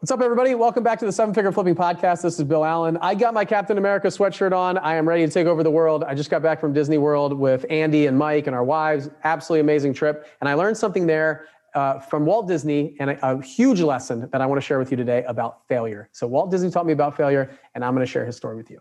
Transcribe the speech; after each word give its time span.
What's 0.00 0.12
up, 0.12 0.20
everybody? 0.20 0.54
Welcome 0.54 0.84
back 0.84 1.00
to 1.00 1.06
the 1.06 1.10
Seven 1.10 1.34
Figure 1.34 1.50
Flipping 1.50 1.74
Podcast. 1.74 2.22
This 2.22 2.38
is 2.38 2.44
Bill 2.44 2.64
Allen. 2.64 2.96
I 3.02 3.16
got 3.16 3.34
my 3.34 3.44
Captain 3.44 3.78
America 3.78 4.06
sweatshirt 4.06 4.56
on. 4.56 4.78
I 4.78 4.94
am 4.94 5.08
ready 5.08 5.26
to 5.26 5.32
take 5.32 5.48
over 5.48 5.64
the 5.64 5.72
world. 5.72 6.04
I 6.04 6.14
just 6.14 6.30
got 6.30 6.40
back 6.40 6.60
from 6.60 6.72
Disney 6.72 6.98
World 6.98 7.36
with 7.36 7.66
Andy 7.68 8.06
and 8.06 8.16
Mike 8.16 8.46
and 8.46 8.54
our 8.54 8.62
wives. 8.62 9.10
Absolutely 9.24 9.58
amazing 9.58 9.94
trip. 9.94 10.28
And 10.40 10.48
I 10.48 10.54
learned 10.54 10.76
something 10.76 11.04
there 11.08 11.48
uh, 11.74 11.98
from 11.98 12.26
Walt 12.26 12.46
Disney 12.46 12.94
and 13.00 13.10
a, 13.10 13.28
a 13.28 13.42
huge 13.42 13.80
lesson 13.80 14.28
that 14.30 14.40
I 14.40 14.46
want 14.46 14.60
to 14.60 14.64
share 14.64 14.78
with 14.78 14.92
you 14.92 14.96
today 14.96 15.24
about 15.24 15.66
failure. 15.66 16.08
So, 16.12 16.28
Walt 16.28 16.52
Disney 16.52 16.70
taught 16.70 16.86
me 16.86 16.92
about 16.92 17.16
failure, 17.16 17.50
and 17.74 17.84
I'm 17.84 17.92
going 17.92 18.06
to 18.06 18.10
share 18.10 18.24
his 18.24 18.36
story 18.36 18.54
with 18.54 18.70
you. 18.70 18.78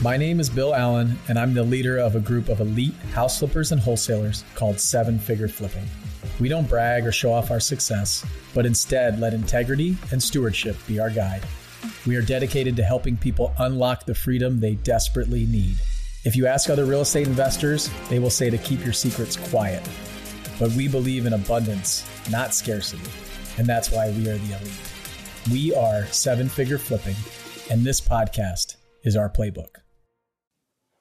My 0.00 0.16
name 0.16 0.38
is 0.38 0.48
Bill 0.48 0.76
Allen, 0.76 1.18
and 1.26 1.40
I'm 1.40 1.54
the 1.54 1.64
leader 1.64 1.98
of 1.98 2.14
a 2.14 2.20
group 2.20 2.48
of 2.48 2.60
elite 2.60 2.94
house 3.14 3.40
flippers 3.40 3.72
and 3.72 3.80
wholesalers 3.80 4.44
called 4.54 4.78
Seven 4.78 5.18
Figure 5.18 5.48
Flipping. 5.48 5.88
We 6.40 6.48
don't 6.48 6.68
brag 6.68 7.06
or 7.06 7.12
show 7.12 7.32
off 7.32 7.50
our 7.50 7.60
success, 7.60 8.24
but 8.54 8.66
instead 8.66 9.20
let 9.20 9.34
integrity 9.34 9.96
and 10.10 10.22
stewardship 10.22 10.76
be 10.86 10.98
our 10.98 11.10
guide. 11.10 11.44
We 12.06 12.16
are 12.16 12.22
dedicated 12.22 12.76
to 12.76 12.82
helping 12.82 13.16
people 13.16 13.52
unlock 13.58 14.06
the 14.06 14.14
freedom 14.14 14.58
they 14.58 14.74
desperately 14.76 15.46
need. 15.46 15.76
If 16.24 16.36
you 16.36 16.46
ask 16.46 16.70
other 16.70 16.84
real 16.84 17.00
estate 17.00 17.26
investors, 17.26 17.90
they 18.08 18.18
will 18.18 18.30
say 18.30 18.50
to 18.50 18.58
keep 18.58 18.84
your 18.84 18.92
secrets 18.92 19.36
quiet. 19.36 19.86
But 20.58 20.70
we 20.72 20.88
believe 20.88 21.26
in 21.26 21.32
abundance, 21.32 22.08
not 22.30 22.54
scarcity. 22.54 23.10
And 23.58 23.66
that's 23.66 23.90
why 23.90 24.10
we 24.10 24.28
are 24.28 24.38
the 24.38 24.56
elite. 24.56 24.92
We 25.50 25.74
are 25.74 26.06
seven 26.06 26.48
figure 26.48 26.78
flipping, 26.78 27.16
and 27.70 27.84
this 27.84 28.00
podcast 28.00 28.76
is 29.02 29.16
our 29.16 29.28
playbook. 29.28 29.76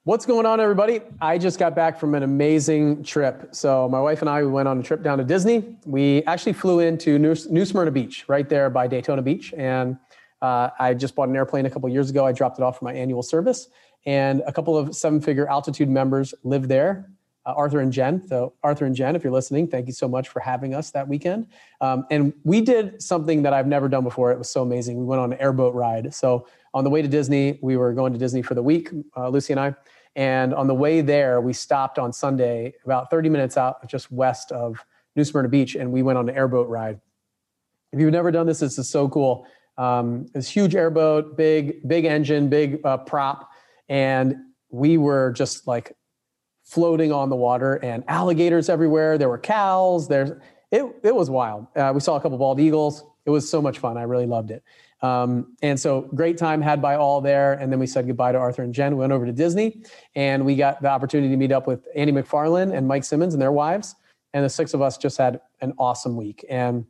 What's 0.03 0.25
going 0.25 0.47
on, 0.47 0.59
everybody? 0.59 1.01
I 1.21 1.37
just 1.37 1.59
got 1.59 1.75
back 1.75 1.99
from 1.99 2.15
an 2.15 2.23
amazing 2.23 3.03
trip. 3.03 3.49
So, 3.51 3.87
my 3.87 3.99
wife 4.01 4.21
and 4.21 4.29
I 4.31 4.41
we 4.41 4.49
went 4.49 4.67
on 4.67 4.79
a 4.79 4.81
trip 4.81 5.03
down 5.03 5.19
to 5.19 5.23
Disney. 5.23 5.77
We 5.85 6.23
actually 6.23 6.53
flew 6.53 6.79
into 6.79 7.19
New, 7.19 7.35
New 7.51 7.65
Smyrna 7.65 7.91
Beach, 7.91 8.25
right 8.27 8.49
there 8.49 8.71
by 8.71 8.87
Daytona 8.87 9.21
Beach. 9.21 9.53
And 9.55 9.97
uh, 10.41 10.71
I 10.79 10.95
just 10.95 11.13
bought 11.13 11.29
an 11.29 11.35
airplane 11.35 11.67
a 11.67 11.69
couple 11.69 11.87
years 11.87 12.09
ago. 12.09 12.25
I 12.25 12.31
dropped 12.31 12.57
it 12.57 12.63
off 12.63 12.79
for 12.79 12.85
my 12.85 12.93
annual 12.95 13.21
service. 13.21 13.67
And 14.07 14.41
a 14.48 14.51
couple 14.51 14.76
of 14.76 14.95
seven 14.95 15.21
figure 15.21 15.48
altitude 15.48 15.87
members 15.87 16.33
live 16.43 16.67
there 16.67 17.11
uh, 17.45 17.54
Arthur 17.54 17.79
and 17.79 17.91
Jen. 17.91 18.27
So, 18.27 18.54
Arthur 18.63 18.85
and 18.85 18.95
Jen, 18.95 19.15
if 19.15 19.23
you're 19.23 19.33
listening, 19.33 19.67
thank 19.67 19.87
you 19.87 19.93
so 19.93 20.07
much 20.07 20.29
for 20.29 20.39
having 20.39 20.73
us 20.73 20.91
that 20.91 21.07
weekend. 21.07 21.48
Um, 21.79 22.05
and 22.11 22.33
we 22.43 22.61
did 22.61 23.01
something 23.01 23.43
that 23.43 23.54
I've 23.54 23.67
never 23.67 23.89
done 23.89 24.04
before. 24.04 24.31
It 24.31 24.37
was 24.37 24.49
so 24.49 24.61
amazing. 24.61 24.98
We 24.98 25.05
went 25.05 25.21
on 25.21 25.33
an 25.33 25.39
airboat 25.39 25.73
ride. 25.73 26.13
So, 26.13 26.48
on 26.73 26.83
the 26.83 26.89
way 26.89 27.01
to 27.01 27.07
Disney, 27.07 27.59
we 27.61 27.77
were 27.77 27.93
going 27.93 28.13
to 28.13 28.19
Disney 28.19 28.41
for 28.41 28.55
the 28.55 28.63
week, 28.63 28.89
uh, 29.17 29.29
Lucy 29.29 29.53
and 29.53 29.59
I. 29.59 29.75
And 30.15 30.53
on 30.53 30.67
the 30.67 30.73
way 30.73 31.01
there, 31.01 31.39
we 31.41 31.53
stopped 31.53 31.97
on 31.97 32.11
Sunday 32.11 32.73
about 32.85 33.09
30 33.09 33.29
minutes 33.29 33.57
out 33.57 33.87
just 33.87 34.11
west 34.11 34.51
of 34.51 34.83
New 35.15 35.23
Smyrna 35.23 35.49
Beach, 35.49 35.75
and 35.75 35.91
we 35.91 36.03
went 36.03 36.17
on 36.17 36.27
an 36.29 36.35
airboat 36.35 36.67
ride. 36.67 36.99
If 37.91 37.99
you've 37.99 38.11
never 38.11 38.31
done 38.31 38.47
this, 38.47 38.59
this 38.59 38.77
is 38.77 38.89
so 38.89 39.09
cool. 39.09 39.45
Um, 39.77 40.27
it's 40.33 40.47
huge 40.47 40.75
airboat, 40.75 41.37
big, 41.37 41.87
big 41.87 42.05
engine, 42.05 42.49
big 42.49 42.79
uh, 42.85 42.97
prop, 42.97 43.49
and 43.89 44.35
we 44.69 44.97
were 44.97 45.31
just 45.31 45.67
like 45.67 45.95
floating 46.63 47.11
on 47.11 47.29
the 47.29 47.35
water, 47.35 47.75
and 47.75 48.03
alligators 48.07 48.69
everywhere. 48.69 49.17
There 49.17 49.29
were 49.29 49.37
cows. 49.37 50.07
There's 50.07 50.31
it. 50.71 50.85
It 51.03 51.15
was 51.15 51.29
wild. 51.29 51.67
Uh, 51.75 51.91
we 51.93 51.99
saw 51.99 52.15
a 52.15 52.21
couple 52.21 52.37
bald 52.37 52.59
eagles. 52.59 53.03
It 53.25 53.29
was 53.29 53.49
so 53.49 53.61
much 53.61 53.79
fun. 53.79 53.97
I 53.97 54.03
really 54.03 54.25
loved 54.25 54.51
it. 54.51 54.63
Um, 55.02 55.55
and 55.62 55.80
so 55.80 56.02
great 56.13 56.38
time 56.38 56.62
had 56.62 56.82
by 56.82 56.96
all 56.96 57.21
there. 57.21 57.54
And 57.54 57.71
then 57.71 57.80
we 57.80 57.88
said 57.88 58.07
goodbye 58.07 58.34
to 58.34 58.38
Arthur 58.38 58.63
and 58.63 58.74
Jen. 58.74 58.96
We 58.96 58.99
went 58.99 59.13
over 59.13 59.26
to 59.26 59.32
Disney 59.32 59.84
and 60.16 60.46
we 60.46 60.55
got 60.55 60.82
the 60.82 60.90
opportunity 60.90 61.30
to 61.30 61.38
meet 61.38 61.52
up 61.52 61.68
with 61.68 61.88
Andy 61.96 62.13
McFarlane 62.13 62.76
and 62.76 62.88
Mike 62.88 63.04
Simmons 63.04 63.34
and 63.34 63.41
their 63.41 63.52
wives. 63.52 63.96
And 64.34 64.46
the 64.46 64.50
six 64.50 64.74
of 64.74 64.81
us 64.81 64.97
just 64.97 65.18
had 65.18 65.41
an 65.62 65.74
awesome 65.78 66.16
week. 66.16 66.46
And 66.50 66.85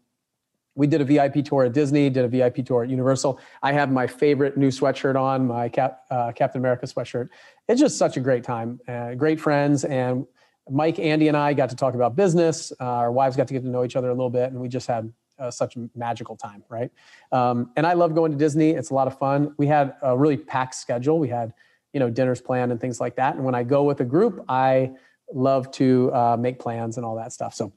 we 0.75 0.87
did 0.87 1.01
a 1.01 1.05
VIP 1.05 1.43
tour 1.43 1.65
at 1.65 1.73
Disney, 1.73 2.09
did 2.09 2.23
a 2.23 2.27
VIP 2.27 2.65
tour 2.65 2.83
at 2.83 2.89
Universal. 2.89 3.39
I 3.61 3.73
have 3.73 3.91
my 3.91 4.07
favorite 4.07 4.57
new 4.57 4.69
sweatshirt 4.69 5.19
on, 5.19 5.47
my 5.47 5.67
Cap, 5.67 6.03
uh, 6.09 6.31
Captain 6.31 6.61
America 6.61 6.85
sweatshirt. 6.85 7.29
It's 7.67 7.81
just 7.81 7.97
such 7.97 8.17
a 8.17 8.19
great 8.19 8.43
time, 8.43 8.79
uh, 8.87 9.15
great 9.15 9.39
friends. 9.39 9.83
And 9.83 10.25
Mike, 10.69 10.99
Andy, 10.99 11.27
and 11.27 11.35
I 11.35 11.53
got 11.53 11.69
to 11.69 11.75
talk 11.75 11.93
about 11.93 12.15
business. 12.15 12.71
Uh, 12.79 12.85
our 12.85 13.11
wives 13.11 13.35
got 13.35 13.47
to 13.47 13.53
get 13.53 13.63
to 13.63 13.69
know 13.69 13.83
each 13.83 13.95
other 13.95 14.09
a 14.09 14.13
little 14.13 14.29
bit, 14.29 14.51
and 14.51 14.61
we 14.61 14.69
just 14.69 14.87
had 14.87 15.11
uh, 15.41 15.51
such 15.51 15.75
a 15.75 15.89
magical 15.95 16.35
time, 16.35 16.63
right? 16.69 16.91
Um, 17.31 17.71
and 17.75 17.85
I 17.85 17.93
love 17.93 18.15
going 18.15 18.31
to 18.31 18.37
Disney. 18.37 18.71
It's 18.71 18.91
a 18.91 18.93
lot 18.93 19.07
of 19.07 19.17
fun. 19.17 19.53
We 19.57 19.67
had 19.67 19.95
a 20.01 20.17
really 20.17 20.37
packed 20.37 20.75
schedule. 20.75 21.19
We 21.19 21.29
had, 21.29 21.53
you 21.93 21.99
know, 21.99 22.09
dinners 22.09 22.41
planned 22.41 22.71
and 22.71 22.79
things 22.79 23.01
like 23.01 23.15
that. 23.15 23.35
And 23.35 23.43
when 23.43 23.55
I 23.55 23.63
go 23.63 23.83
with 23.83 23.99
a 24.01 24.05
group, 24.05 24.45
I 24.47 24.91
love 25.33 25.71
to 25.71 26.13
uh, 26.13 26.37
make 26.37 26.59
plans 26.59 26.97
and 26.97 27.05
all 27.05 27.15
that 27.15 27.33
stuff. 27.33 27.53
So 27.53 27.73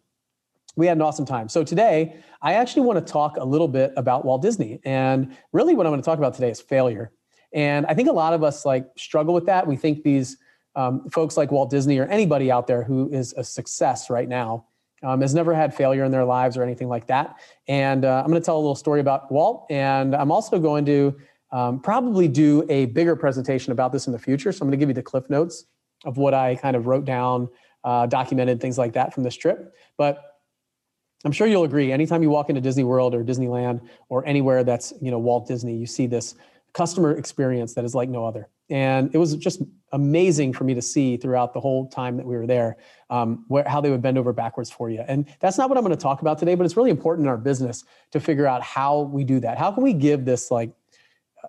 we 0.77 0.87
had 0.87 0.97
an 0.97 1.03
awesome 1.03 1.25
time. 1.25 1.49
So 1.49 1.65
today, 1.65 2.17
I 2.43 2.55
actually 2.55 2.83
want 2.83 3.05
to 3.05 3.13
talk 3.13 3.37
a 3.37 3.45
little 3.45 3.69
bit 3.69 3.93
about 3.97 4.25
Walt 4.25 4.43
Disney. 4.43 4.81
And 4.85 5.37
really, 5.53 5.75
what 5.75 5.87
I'm 5.87 5.93
going 5.93 6.03
to 6.03 6.05
talk 6.05 6.19
about 6.19 6.35
today 6.35 6.51
is 6.51 6.61
failure. 6.61 7.13
And 7.53 7.87
I 7.87 7.95
think 7.95 8.09
a 8.09 8.13
lot 8.13 8.35
of 8.35 8.43
us 8.43 8.67
like 8.67 8.87
struggle 8.97 9.33
with 9.33 9.47
that. 9.47 9.67
We 9.67 9.77
think 9.77 10.03
these 10.03 10.37
um, 10.75 11.09
folks 11.11 11.37
like 11.37 11.53
Walt 11.53 11.71
Disney 11.71 11.99
or 11.99 12.07
anybody 12.07 12.51
out 12.51 12.67
there 12.67 12.83
who 12.83 13.09
is 13.11 13.33
a 13.37 13.45
success 13.45 14.11
right 14.11 14.29
now 14.29 14.67
um, 15.05 15.21
has 15.21 15.35
never 15.35 15.55
had 15.55 15.75
failure 15.75 16.05
in 16.05 16.11
their 16.11 16.25
lives 16.25 16.57
or 16.57 16.63
anything 16.63 16.89
like 16.89 17.07
that. 17.07 17.37
And 17.69 18.05
uh, 18.05 18.23
I'm 18.25 18.31
going 18.31 18.41
to 18.41 18.45
tell 18.45 18.57
a 18.57 18.59
little 18.59 18.75
story 18.75 19.01
about 19.01 19.31
Walt. 19.31 19.67
And 19.71 20.15
I'm 20.15 20.33
also 20.33 20.59
going 20.59 20.85
to 20.87 21.17
um, 21.53 21.81
probably 21.81 22.27
do 22.27 22.67
a 22.69 22.87
bigger 22.87 23.15
presentation 23.15 23.73
about 23.73 23.93
this 23.93 24.07
in 24.07 24.13
the 24.13 24.19
future. 24.19 24.51
So 24.51 24.63
I'm 24.63 24.69
going 24.69 24.79
to 24.79 24.83
give 24.83 24.89
you 24.89 24.95
the 24.95 25.03
cliff 25.03 25.29
notes 25.31 25.67
of 26.05 26.17
what 26.17 26.35
I 26.35 26.57
kind 26.57 26.75
of 26.77 26.87
wrote 26.87 27.05
down, 27.05 27.49
uh, 27.85 28.07
documented, 28.07 28.61
things 28.61 28.79
like 28.79 28.95
that 28.95 29.15
from 29.15 29.23
this 29.23 29.37
trip. 29.37 29.75
But 29.97 30.23
I'm 31.25 31.33
sure 31.33 31.47
you'll 31.47 31.65
agree. 31.65 31.93
Anytime 31.93 32.23
you 32.23 32.31
walk 32.31 32.49
into 32.49 32.61
Disney 32.61 32.85
World 32.85 33.15
or 33.15 33.25
Disneyland 33.25 33.81
or 34.09 34.27
anywhere 34.27 34.63
that's 34.63 34.93
you 35.01 35.11
know 35.11 35.19
Walt 35.19 35.47
Disney, 35.47 35.77
you 35.77 35.87
see 35.87 36.07
this 36.07 36.35
customer 36.75 37.17
experience 37.17 37.75
that 37.75 37.85
is 37.85 37.95
like 37.95 38.09
no 38.09 38.27
other. 38.27 38.49
And 38.69 39.15
it 39.15 39.19
was 39.19 39.35
just 39.37 39.63
amazing 39.95 40.53
for 40.53 40.65
me 40.65 40.75
to 40.75 40.83
see 40.83 41.17
throughout 41.17 41.55
the 41.55 41.61
whole 41.61 41.89
time 41.89 42.17
that 42.17 42.27
we 42.27 42.37
were 42.37 42.47
there 42.47 42.77
um, 43.11 43.45
where, 43.47 43.67
how 43.67 43.81
they 43.81 43.91
would 43.91 44.03
bend 44.03 44.19
over 44.19 44.33
backwards 44.33 44.69
for 44.69 44.91
you. 44.91 45.03
And 45.07 45.27
that's 45.39 45.57
not 45.57 45.69
what 45.69 45.79
I'm 45.79 45.85
going 45.85 45.97
to 45.97 46.03
talk 46.03 46.21
about 46.21 46.37
today, 46.37 46.57
but 46.57 46.65
it's 46.65 46.77
really 46.77 46.91
important 46.91 47.27
in 47.27 47.31
our 47.31 47.39
business 47.39 47.85
to 48.11 48.19
figure 48.19 48.47
out 48.47 48.61
how 48.61 49.03
we 49.03 49.23
do 49.23 49.39
that. 49.41 49.57
How 49.57 49.71
can 49.71 49.85
we 49.85 49.93
give 49.93 50.25
this 50.25 50.51
like 50.51 50.73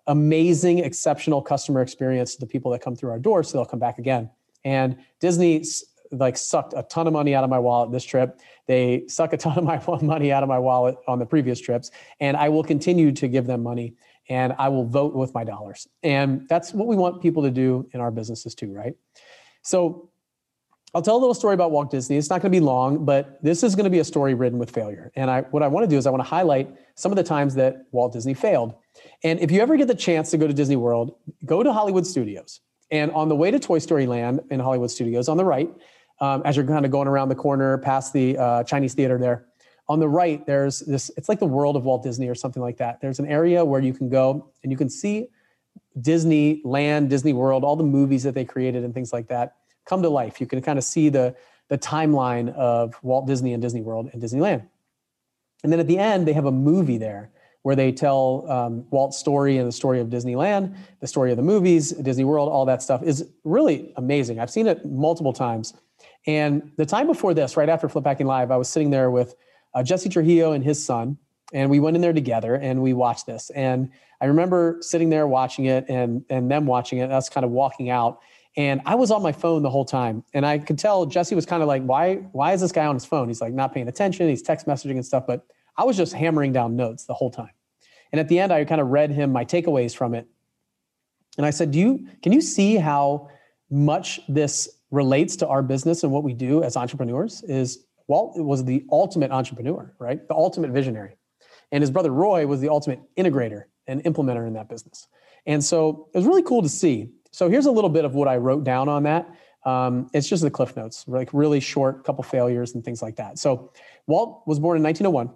amazing, 0.06 0.80
exceptional 0.80 1.42
customer 1.42 1.82
experience 1.82 2.36
to 2.36 2.40
the 2.40 2.46
people 2.46 2.72
that 2.72 2.82
come 2.82 2.96
through 2.96 3.10
our 3.10 3.20
doors 3.20 3.50
so 3.50 3.58
they'll 3.58 3.66
come 3.66 3.80
back 3.80 3.98
again? 3.98 4.30
And 4.64 4.98
Disney 5.20 5.64
like 6.12 6.38
sucked 6.38 6.74
a 6.78 6.84
ton 6.84 7.08
of 7.08 7.14
money 7.14 7.34
out 7.34 7.44
of 7.44 7.50
my 7.50 7.58
wallet 7.58 7.92
this 7.92 8.04
trip. 8.04 8.40
They 8.68 9.06
suck 9.08 9.34
a 9.34 9.38
ton 9.38 9.58
of 9.58 9.64
my 9.64 9.82
money 10.02 10.32
out 10.32 10.44
of 10.44 10.50
my 10.50 10.60
wallet 10.60 10.98
on 11.08 11.18
the 11.18 11.26
previous 11.26 11.60
trips, 11.60 11.90
and 12.20 12.38
I 12.38 12.50
will 12.50 12.64
continue 12.64 13.12
to 13.14 13.28
give 13.28 13.48
them 13.48 13.64
money 13.64 13.96
and 14.30 14.54
I 14.58 14.70
will 14.70 14.86
vote 14.86 15.14
with 15.14 15.34
my 15.34 15.44
dollars. 15.44 15.88
And 16.04 16.48
that's 16.50 16.74
what 16.74 16.88
we 16.88 16.96
want 16.96 17.22
people 17.22 17.44
to 17.44 17.52
do 17.52 17.88
in 17.94 18.02
our 18.02 18.12
businesses 18.12 18.56
too, 18.56 18.74
right? 18.74 18.96
So 19.62 20.10
I'll 20.94 21.02
tell 21.02 21.18
a 21.18 21.20
little 21.20 21.34
story 21.34 21.54
about 21.54 21.72
Walt 21.72 21.92
Disney. 21.92 22.16
It's 22.16 22.30
not 22.30 22.42
going 22.42 22.52
to 22.52 22.58
be 22.58 22.64
long, 22.64 23.04
but 23.04 23.38
this 23.44 23.64
is 23.64 23.76
going 23.76 23.84
to 23.84 23.90
be 23.90 24.00
a 24.00 24.04
story 24.04 24.34
written 24.34 24.58
with 24.58 24.72
failure. 24.72 25.12
And 25.16 25.30
I, 25.30 25.42
what 25.42 25.62
I 25.62 25.68
want 25.68 25.84
to 25.84 25.90
do 25.90 25.98
is 25.98 26.08
I 26.08 26.10
want 26.10 26.24
to 26.24 26.30
highlight 26.30 26.74
some 26.96 27.12
of 27.12 27.18
the 27.18 27.24
times 27.24 27.54
that 27.56 27.86
Walt 27.92 28.14
Disney 28.14 28.34
failed. 28.34 28.76
And 29.22 29.40
if 29.42 29.52
you 29.52 29.60
ever 29.60 29.76
get 29.76 29.90
the 29.90 29.96
chance 29.96 30.32
to 30.32 30.38
go 30.38 30.48
to 30.48 30.54
Disney 30.54 30.78
World, 30.78 31.16
go 31.44 31.64
to 31.64 31.74
Hollywood 31.74 32.08
Studios. 32.08 32.62
And 32.92 33.12
on 33.12 33.28
the 33.28 33.36
way 33.36 33.52
to 33.52 33.60
Toy 33.60 33.80
Story 33.80 34.06
Land 34.06 34.40
in 34.52 34.62
Hollywood 34.62 34.90
Studios, 34.90 35.28
on 35.28 35.36
the 35.36 35.44
right, 35.44 35.70
um, 36.22 36.44
as 36.46 36.56
you're 36.56 36.66
kind 36.66 36.86
of 36.86 36.92
going 36.92 37.10
around 37.10 37.28
the 37.28 37.36
corner 37.36 37.78
past 37.80 38.14
the 38.14 38.38
uh, 38.38 38.64
Chinese 38.64 38.94
theater 38.94 39.18
there, 39.18 39.48
on 39.88 40.00
the 40.00 40.08
right, 40.08 40.46
there's 40.46 40.80
this, 40.80 41.12
it's 41.16 41.30
like 41.30 41.40
the 41.40 41.46
world 41.46 41.76
of 41.76 41.86
Walt 41.86 42.04
Disney 42.04 42.28
or 42.28 42.36
something 42.36 42.62
like 42.62 42.78
that. 42.78 43.02
There's 43.02 43.20
an 43.20 43.28
area 43.28 43.64
where 43.64 43.82
you 43.82 43.94
can 43.94 44.10
go 44.10 44.50
and 44.64 44.72
you 44.72 44.78
can 44.78 44.90
see 44.90 45.28
Disney 46.02 46.62
Land, 46.64 47.10
Disney 47.10 47.34
World, 47.34 47.64
all 47.64 47.76
the 47.76 47.84
movies 47.84 48.24
that 48.24 48.34
they 48.34 48.46
created 48.46 48.84
and 48.84 48.94
things 48.94 49.14
like 49.14 49.28
that 49.28 49.56
come 49.86 50.02
to 50.02 50.10
life. 50.10 50.42
You 50.42 50.48
can 50.48 50.62
kind 50.62 50.80
of 50.80 50.84
see 50.84 51.10
the, 51.10 51.36
the 51.70 51.78
timeline 51.78 52.54
of 52.56 52.96
Walt 53.04 53.28
Disney 53.28 53.54
and 53.54 53.62
Disney 53.62 53.82
World 53.82 54.10
and 54.12 54.22
Disneyland. 54.22 54.68
And 55.64 55.72
then 55.72 55.80
at 55.80 55.88
the 55.88 55.98
end, 55.98 56.28
they 56.28 56.34
have 56.34 56.46
a 56.46 56.52
movie 56.52 56.98
there 56.98 57.32
where 57.62 57.76
they 57.76 57.92
tell 57.92 58.46
um, 58.52 58.86
Walt's 58.92 59.18
story 59.18 59.58
and 59.58 59.68
the 59.68 59.72
story 59.72 60.00
of 60.00 60.08
Disneyland, 60.08 60.76
the 61.00 61.08
story 61.08 61.32
of 61.32 61.38
the 61.38 61.44
movies, 61.44 61.92
Disney 61.92 62.24
World, 62.24 62.50
all 62.50 62.66
that 62.66 62.84
stuff 62.84 63.02
is 63.02 63.28
really 63.44 63.92
amazing. 63.96 64.40
I've 64.40 64.52
seen 64.52 64.68
it 64.68 64.86
multiple 64.86 65.34
times. 65.34 65.74
And 66.28 66.72
the 66.78 66.86
time 66.86 67.08
before 67.08 67.34
this, 67.34 67.58
right 67.58 67.70
after 67.70 67.90
Flip 67.90 68.06
Hacking 68.06 68.28
Live, 68.28 68.52
I 68.52 68.58
was 68.58 68.70
sitting 68.70 68.92
there 68.92 69.10
with 69.10 69.36
uh, 69.76 69.84
Jesse 69.84 70.10
Trujillo 70.10 70.54
and 70.54 70.64
his 70.64 70.84
son, 70.84 71.18
and 71.54 71.70
we 71.70 71.80
went 71.80 71.96
in 71.96 72.02
there 72.02 72.14
together 72.14 72.56
and 72.56 72.82
we 72.82 72.94
watched 72.94 73.28
this. 73.28 73.52
And 73.52 73.92
I 74.22 74.26
remember 74.26 74.78
sitting 74.82 75.10
there 75.10 75.28
watching 75.28 75.66
it 75.66 75.86
and 75.90 76.24
and 76.30 76.50
them 76.50 76.66
watching 76.66 77.00
it, 77.00 77.12
us 77.12 77.30
kind 77.30 77.46
of 77.46 77.52
walking 77.52 77.90
out. 77.90 78.20
And 78.58 78.82
I 78.86 78.96
was 78.96 79.12
on 79.12 79.22
my 79.22 79.34
phone 79.34 79.62
the 79.64 79.70
whole 79.70 79.84
time, 79.84 80.24
and 80.34 80.46
I 80.46 80.58
could 80.60 80.80
tell 80.80 81.06
Jesse 81.06 81.36
was 81.36 81.46
kind 81.46 81.62
of 81.62 81.68
like, 81.68 81.84
"Why? 81.84 82.16
Why 82.32 82.54
is 82.54 82.62
this 82.62 82.72
guy 82.72 82.86
on 82.86 82.96
his 82.96 83.06
phone? 83.06 83.28
He's 83.28 83.42
like 83.42 83.54
not 83.54 83.74
paying 83.74 83.90
attention. 83.90 84.30
He's 84.30 84.42
text 84.42 84.66
messaging 84.66 84.92
and 84.92 85.06
stuff." 85.06 85.28
But 85.28 85.46
I 85.78 85.84
was 85.84 85.98
just 85.98 86.14
hammering 86.14 86.54
down 86.54 86.78
notes 86.78 87.04
the 87.04 87.14
whole 87.14 87.30
time. 87.30 87.52
And 88.14 88.20
at 88.20 88.30
the 88.30 88.40
end, 88.40 88.54
I 88.54 88.64
kind 88.64 88.80
of 88.80 88.88
read 88.88 89.12
him 89.12 89.34
my 89.34 89.44
takeaways 89.44 89.94
from 89.94 90.16
it, 90.16 90.26
and 91.38 91.46
I 91.46 91.50
said, 91.50 91.72
"Do 91.72 91.80
you 91.80 92.08
can 92.24 92.32
you 92.32 92.42
see 92.42 92.78
how 92.78 93.30
much 93.70 94.22
this 94.30 94.70
relates 94.90 95.36
to 95.36 95.48
our 95.48 95.62
business 95.62 96.04
and 96.04 96.12
what 96.14 96.24
we 96.24 96.34
do 96.34 96.64
as 96.64 96.78
entrepreneurs? 96.78 97.44
Is 97.44 97.85
Walt 98.08 98.38
was 98.38 98.64
the 98.66 98.86
ultimate 98.92 99.32
entrepreneur, 99.32 99.94
right? 100.00 100.26
The 100.28 100.36
ultimate 100.36 100.72
visionary. 100.72 101.18
And 101.72 101.82
his 101.82 101.92
brother 101.92 102.12
Roy 102.12 102.46
was 102.46 102.62
the 102.62 102.70
ultimate 102.70 103.00
integrator 103.16 103.64
and 103.88 104.04
implementer 104.04 104.48
in 104.48 104.54
that 104.54 104.70
business. 104.70 105.08
And 105.46 105.64
so 105.64 106.10
it 106.14 106.18
was 106.18 106.28
really 106.28 106.44
cool 106.44 106.62
to 106.62 106.70
see. 106.70 107.10
So 107.32 107.50
here's 107.50 107.66
a 107.66 107.72
little 107.72 107.90
bit 107.90 108.06
of 108.06 108.16
what 108.16 108.28
I 108.28 108.38
wrote 108.38 108.64
down 108.64 108.90
on 108.90 109.04
that. 109.04 109.28
Um, 109.66 110.10
it's 110.14 110.30
just 110.30 110.44
the 110.44 110.52
cliff 110.52 110.76
notes, 110.76 111.06
like 111.08 111.30
really 111.34 111.60
short, 111.60 112.04
couple 112.04 112.24
failures 112.24 112.76
and 112.76 112.86
things 112.86 113.02
like 113.02 113.16
that. 113.16 113.40
So 113.40 113.72
Walt 114.06 114.44
was 114.46 114.60
born 114.60 114.78
in 114.78 114.84
1901, 114.84 115.34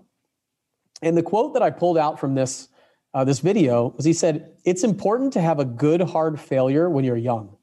and 1.01 1.18
the 1.18 1.24
quote 1.24 1.54
that 1.56 1.63
I 1.63 1.71
pulled 1.71 1.98
out 1.98 2.19
from 2.19 2.36
this 2.36 2.68
uh, 3.16 3.24
this 3.24 3.39
video 3.39 3.92
was 3.98 4.06
he 4.06 4.13
said, 4.13 4.51
"It's 4.66 4.83
important 4.83 5.33
to 5.33 5.42
have 5.42 5.57
a 5.57 5.66
good 5.66 6.01
hard 6.01 6.39
failure 6.39 6.92
when 6.92 7.04
you're 7.04 7.18
young," 7.18 7.57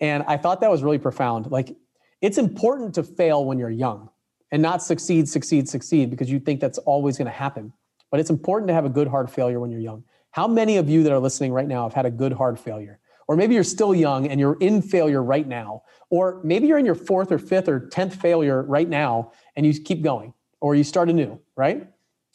and 0.00 0.24
I 0.26 0.38
thought 0.38 0.62
that 0.62 0.70
was 0.70 0.82
really 0.82 0.98
profound. 0.98 1.50
Like, 1.50 1.76
it's 2.22 2.38
important 2.38 2.94
to 2.94 3.02
fail 3.02 3.44
when 3.44 3.58
you're 3.58 3.68
young 3.68 4.08
and 4.50 4.62
not 4.62 4.82
succeed, 4.82 5.28
succeed, 5.28 5.68
succeed 5.68 6.10
because 6.10 6.30
you 6.30 6.38
think 6.38 6.60
that's 6.60 6.78
always 6.78 7.18
going 7.18 7.26
to 7.26 7.32
happen. 7.32 7.72
But 8.10 8.20
it's 8.20 8.30
important 8.30 8.68
to 8.68 8.74
have 8.74 8.84
a 8.84 8.88
good 8.88 9.08
hard 9.08 9.30
failure 9.30 9.60
when 9.60 9.70
you're 9.70 9.80
young. 9.80 10.04
How 10.30 10.46
many 10.46 10.76
of 10.76 10.88
you 10.88 11.02
that 11.02 11.12
are 11.12 11.18
listening 11.18 11.52
right 11.52 11.68
now 11.68 11.82
have 11.82 11.92
had 11.92 12.06
a 12.06 12.10
good 12.10 12.32
hard 12.32 12.58
failure? 12.58 12.98
Or 13.26 13.36
maybe 13.36 13.54
you're 13.54 13.64
still 13.64 13.94
young 13.94 14.26
and 14.28 14.40
you're 14.40 14.56
in 14.60 14.80
failure 14.80 15.22
right 15.22 15.46
now. 15.46 15.82
Or 16.08 16.40
maybe 16.42 16.66
you're 16.66 16.78
in 16.78 16.86
your 16.86 16.94
fourth 16.94 17.30
or 17.30 17.38
fifth 17.38 17.68
or 17.68 17.80
10th 17.80 18.14
failure 18.14 18.62
right 18.62 18.88
now 18.88 19.32
and 19.56 19.66
you 19.66 19.78
keep 19.78 20.02
going 20.02 20.32
or 20.60 20.74
you 20.74 20.84
start 20.84 21.10
anew, 21.10 21.38
right? 21.54 21.86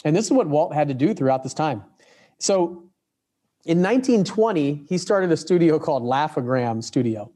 And 0.06 0.15
this 0.15 0.25
is 0.25 0.31
what 0.31 0.48
Walt 0.48 0.74
had 0.74 0.88
to 0.89 0.94
do 0.94 1.13
throughout 1.13 1.42
this 1.42 1.54
time. 1.54 1.83
So 2.39 2.89
in 3.65 3.81
1920, 3.81 4.86
he 4.88 4.98
started 4.98 5.31
a 5.31 5.38
studio 5.38 5.80
called 5.80 6.04
Laugh-O-Gram 6.04 6.81
Studio. 6.81 7.31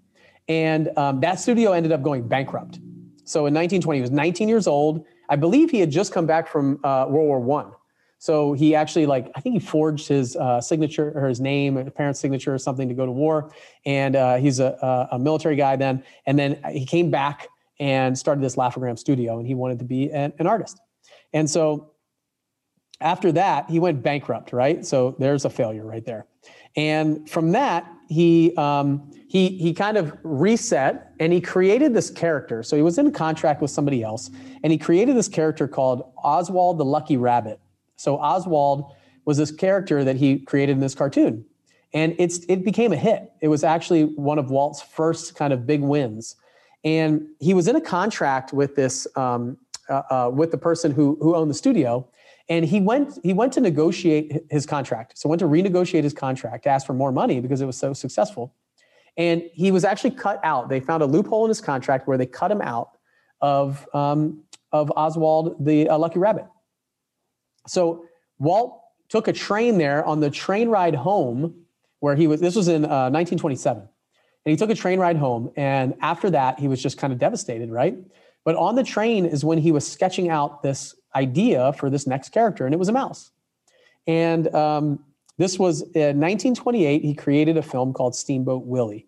And 0.47 0.95
um, 0.97 1.19
that 1.21 1.39
studio 1.39 1.71
ended 1.71 1.91
up 1.91 2.03
going 2.03 2.27
bankrupt. 2.27 2.79
So 3.27 3.39
in 3.41 3.53
1920, 3.53 3.97
he 3.97 4.01
was 4.01 4.11
19 4.11 4.47
years 4.47 4.67
old. 4.67 5.05
I 5.27 5.35
believe 5.35 5.69
he 5.69 5.81
had 5.81 5.91
just 5.91 6.13
come 6.13 6.25
back 6.25 6.47
from 6.47 6.79
uh, 6.83 7.05
World 7.09 7.27
War 7.27 7.39
One. 7.41 7.71
So 8.19 8.53
he 8.53 8.73
actually 8.73 9.05
like 9.05 9.29
I 9.35 9.41
think 9.41 9.53
he 9.53 9.59
forged 9.59 10.07
his 10.07 10.35
uh, 10.37 10.61
signature 10.61 11.11
or 11.13 11.27
his 11.27 11.41
name, 11.41 11.77
a 11.77 11.91
parent's 11.91 12.19
signature 12.19 12.53
or 12.53 12.57
something 12.57 12.87
to 12.87 12.95
go 12.95 13.05
to 13.05 13.11
war. 13.11 13.51
And 13.85 14.15
uh, 14.15 14.37
he's 14.37 14.59
a, 14.59 15.07
a, 15.11 15.19
military 15.19 15.55
guy 15.57 15.75
then. 15.75 16.03
And 16.25 16.39
then 16.39 16.59
he 16.71 16.85
came 16.85 17.11
back 17.11 17.47
and 17.79 18.17
started 18.17 18.43
this 18.43 18.57
Laugh-O-Gram 18.57 18.97
studio, 18.97 19.37
and 19.37 19.45
he 19.45 19.53
wanted 19.53 19.79
to 19.79 19.85
be 19.85 20.11
an, 20.11 20.33
an 20.39 20.47
artist. 20.47 20.79
And 21.33 21.47
so 21.47 21.91
after 23.01 23.31
that, 23.33 23.69
he 23.69 23.77
went 23.77 24.01
bankrupt. 24.01 24.53
Right. 24.53 24.85
So 24.85 25.15
there's 25.19 25.45
a 25.45 25.49
failure 25.49 25.85
right 25.85 26.05
there. 26.05 26.25
And 26.77 27.29
from 27.29 27.51
that, 27.51 27.91
he 28.07 28.55
um, 28.55 29.11
he 29.27 29.49
he 29.49 29.73
kind 29.73 29.97
of 29.97 30.17
reset 30.23 31.11
and 31.19 31.33
he 31.33 31.41
created 31.41 31.93
this 31.93 32.09
character. 32.09 32.63
So 32.63 32.77
he 32.77 32.81
was 32.81 32.97
in 32.97 33.11
contract 33.11 33.61
with 33.61 33.71
somebody 33.71 34.03
else, 34.03 34.29
and 34.63 34.71
he 34.71 34.77
created 34.77 35.17
this 35.17 35.27
character 35.27 35.67
called 35.67 36.09
Oswald 36.23 36.77
the 36.77 36.85
Lucky 36.85 37.17
Rabbit 37.17 37.59
so 37.97 38.17
Oswald 38.17 38.93
was 39.25 39.37
this 39.37 39.51
character 39.51 40.03
that 40.03 40.15
he 40.15 40.39
created 40.39 40.73
in 40.73 40.79
this 40.79 40.95
cartoon. 40.95 41.45
And 41.93 42.15
it's 42.17 42.39
it 42.47 42.63
became 42.63 42.93
a 42.93 42.97
hit. 42.97 43.31
It 43.41 43.49
was 43.49 43.63
actually 43.63 44.03
one 44.03 44.39
of 44.39 44.51
Walt's 44.51 44.81
first 44.81 45.35
kind 45.35 45.51
of 45.51 45.65
big 45.65 45.81
wins. 45.81 46.35
And 46.83 47.27
he 47.39 47.53
was 47.53 47.67
in 47.67 47.75
a 47.75 47.81
contract 47.81 48.53
with 48.53 48.75
this 48.75 49.07
um, 49.15 49.57
uh, 49.89 50.01
uh, 50.09 50.31
with 50.33 50.51
the 50.51 50.57
person 50.57 50.91
who 50.91 51.17
who 51.21 51.35
owned 51.35 51.49
the 51.49 51.55
studio, 51.55 52.07
and 52.49 52.65
he 52.65 52.79
went 52.79 53.19
he 53.23 53.33
went 53.33 53.53
to 53.53 53.61
negotiate 53.61 54.43
his 54.49 54.65
contract. 54.65 55.17
So 55.17 55.29
went 55.29 55.39
to 55.39 55.47
renegotiate 55.47 56.03
his 56.03 56.13
contract 56.13 56.63
to 56.63 56.69
ask 56.69 56.85
for 56.85 56.93
more 56.93 57.11
money 57.11 57.39
because 57.39 57.61
it 57.61 57.65
was 57.65 57.77
so 57.77 57.93
successful. 57.93 58.53
And 59.17 59.43
he 59.53 59.71
was 59.71 59.83
actually 59.83 60.11
cut 60.11 60.39
out. 60.43 60.69
They 60.69 60.79
found 60.79 61.01
a 61.03 61.05
loophole 61.05 61.45
in 61.45 61.49
his 61.49 61.59
contract 61.59 62.07
where 62.07 62.17
they 62.17 62.25
cut 62.25 62.51
him 62.51 62.61
out 62.61 62.91
of 63.41 63.87
um, 63.93 64.43
of 64.71 64.91
Oswald 64.95 65.65
the 65.65 65.89
uh, 65.89 65.97
Lucky 65.97 66.19
Rabbit. 66.19 66.45
So 67.67 68.05
Walt 68.39 68.81
took 69.09 69.27
a 69.27 69.33
train 69.33 69.77
there 69.77 70.05
on 70.05 70.19
the 70.19 70.29
train 70.29 70.69
ride 70.69 70.95
home, 70.95 71.65
where 71.99 72.15
he 72.15 72.27
was. 72.27 72.39
This 72.39 72.55
was 72.55 72.67
in 72.67 72.85
uh, 72.85 73.09
1927, 73.09 73.81
and 73.81 73.89
he 74.45 74.55
took 74.55 74.69
a 74.69 74.75
train 74.75 74.99
ride 74.99 75.17
home. 75.17 75.51
And 75.57 75.95
after 76.01 76.29
that, 76.29 76.59
he 76.59 76.67
was 76.67 76.81
just 76.81 76.97
kind 76.97 77.11
of 77.11 77.19
devastated, 77.19 77.71
right? 77.71 77.97
But 78.45 78.55
on 78.55 78.75
the 78.75 78.83
train 78.83 79.25
is 79.25 79.43
when 79.43 79.57
he 79.57 79.71
was 79.71 79.85
sketching 79.85 80.29
out 80.29 80.63
this 80.63 80.95
idea 81.17 81.73
for 81.73 81.89
this 81.89 82.07
next 82.07 82.29
character, 82.29 82.65
and 82.65 82.73
it 82.73 82.77
was 82.77 82.89
a 82.89 82.93
mouse. 82.93 83.31
And 84.05 84.53
um, 84.55 84.99
this 85.37 85.59
was 85.59 85.81
in 85.81 86.19
1928. 86.19 87.03
He 87.03 87.13
created 87.13 87.57
a 87.57 87.61
film 87.61 87.93
called 87.93 88.15
Steamboat 88.15 88.65
Willie, 88.65 89.07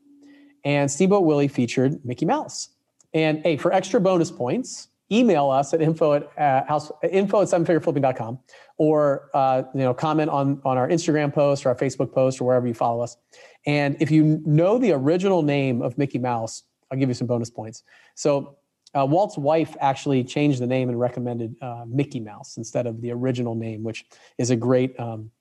and 0.63 0.89
Steamboat 0.91 1.23
Willie 1.23 1.47
featured 1.47 2.03
Mickey 2.03 2.25
Mouse. 2.25 2.69
And 3.13 3.41
hey, 3.44 3.57
for 3.57 3.73
extra 3.73 4.00
bonus 4.00 4.29
points, 4.29 4.89
email 5.11 5.50
us 5.50 5.73
at 5.73 5.81
info 5.81 6.13
at 6.13 6.38
uh, 6.38 6.65
house 6.65 6.91
info 7.11 7.41
at 7.41 7.47
sevenfigureflipping.com 7.47 8.39
or 8.77 9.29
uh, 9.33 9.63
you 9.73 9.81
know 9.81 9.94
comment 9.94 10.29
on 10.29 10.61
on 10.63 10.77
our 10.77 10.88
instagram 10.88 11.33
post 11.33 11.65
or 11.65 11.69
our 11.69 11.75
facebook 11.75 12.13
post 12.13 12.39
or 12.39 12.45
wherever 12.45 12.67
you 12.67 12.73
follow 12.73 13.01
us 13.01 13.17
and 13.65 13.97
if 14.00 14.11
you 14.11 14.41
know 14.45 14.77
the 14.77 14.91
original 14.91 15.41
name 15.41 15.81
of 15.81 15.97
mickey 15.97 16.19
mouse 16.19 16.63
i'll 16.91 16.97
give 17.00 17.09
you 17.09 17.15
some 17.15 17.27
bonus 17.27 17.50
points 17.50 17.83
so 18.15 18.56
uh, 18.95 19.06
walt's 19.06 19.38
wife 19.38 19.75
actually 19.80 20.24
changed 20.24 20.59
the 20.59 20.68
name 20.68 20.89
and 20.89 21.00
recommended 21.00 21.56
uh, 21.62 21.83
mickey 21.88 22.19
mouse 22.19 22.57
instead 22.57 22.88
of 22.88 23.01
the 23.01 23.12
original 23.12 23.56
name 23.56 23.83
which 23.83 24.06
is 24.38 24.50
a 24.50 24.56
great 24.56 25.00
um, 25.00 25.31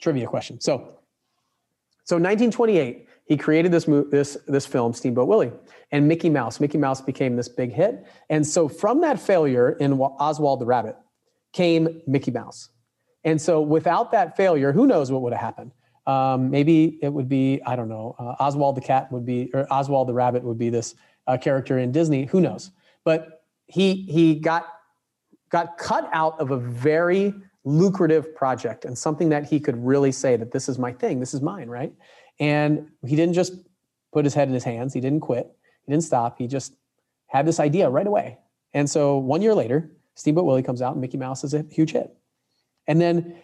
trivia 0.00 0.26
question 0.26 0.60
so 0.60 0.76
so 2.04 2.16
1928 2.16 3.08
he 3.28 3.36
created 3.36 3.70
this 3.70 3.84
this 4.10 4.38
this 4.46 4.66
film 4.66 4.94
Steamboat 4.94 5.28
Willie 5.28 5.52
and 5.92 6.08
Mickey 6.08 6.30
Mouse. 6.30 6.60
Mickey 6.60 6.78
Mouse 6.78 7.00
became 7.02 7.36
this 7.36 7.48
big 7.48 7.72
hit, 7.72 8.06
and 8.30 8.44
so 8.46 8.68
from 8.68 9.02
that 9.02 9.20
failure 9.20 9.72
in 9.72 10.00
Oswald 10.00 10.60
the 10.60 10.66
Rabbit 10.66 10.96
came 11.52 12.00
Mickey 12.06 12.30
Mouse. 12.30 12.70
And 13.24 13.40
so 13.40 13.60
without 13.60 14.12
that 14.12 14.36
failure, 14.36 14.72
who 14.72 14.86
knows 14.86 15.12
what 15.12 15.20
would 15.22 15.34
have 15.34 15.42
happened? 15.42 15.72
Um, 16.06 16.50
maybe 16.50 16.98
it 17.02 17.12
would 17.12 17.28
be 17.28 17.60
I 17.66 17.76
don't 17.76 17.90
know. 17.90 18.16
Uh, 18.18 18.34
Oswald 18.40 18.76
the 18.76 18.80
cat 18.80 19.12
would 19.12 19.26
be 19.26 19.50
or 19.52 19.70
Oswald 19.70 20.08
the 20.08 20.14
Rabbit 20.14 20.42
would 20.42 20.58
be 20.58 20.70
this 20.70 20.94
uh, 21.26 21.36
character 21.36 21.78
in 21.78 21.92
Disney. 21.92 22.24
Who 22.24 22.40
knows? 22.40 22.70
But 23.08 23.44
he 23.68 24.02
he 24.02 24.34
got 24.34 24.66
got 25.48 25.78
cut 25.78 26.10
out 26.12 26.38
of 26.38 26.50
a 26.50 26.58
very 26.58 27.32
lucrative 27.64 28.34
project 28.34 28.84
and 28.84 28.98
something 28.98 29.30
that 29.30 29.46
he 29.46 29.58
could 29.60 29.82
really 29.82 30.12
say 30.12 30.36
that 30.36 30.52
this 30.52 30.68
is 30.68 30.78
my 30.78 30.92
thing, 30.92 31.18
this 31.18 31.32
is 31.32 31.40
mine, 31.40 31.70
right? 31.70 31.90
And 32.38 32.90
he 33.06 33.16
didn't 33.16 33.32
just 33.32 33.54
put 34.12 34.26
his 34.26 34.34
head 34.34 34.48
in 34.48 34.52
his 34.52 34.62
hands. 34.62 34.92
He 34.92 35.00
didn't 35.00 35.20
quit. 35.20 35.50
He 35.86 35.90
didn't 35.90 36.04
stop. 36.04 36.36
He 36.36 36.46
just 36.46 36.74
had 37.28 37.46
this 37.46 37.58
idea 37.58 37.88
right 37.88 38.06
away. 38.06 38.36
And 38.74 38.90
so 38.90 39.16
one 39.16 39.40
year 39.40 39.54
later, 39.54 39.90
Steamboat 40.14 40.44
Willie 40.44 40.62
comes 40.62 40.82
out 40.82 40.92
and 40.92 41.00
Mickey 41.00 41.16
Mouse 41.16 41.44
is 41.44 41.54
a 41.54 41.64
huge 41.70 41.92
hit. 41.92 42.14
And 42.88 43.00
then 43.00 43.38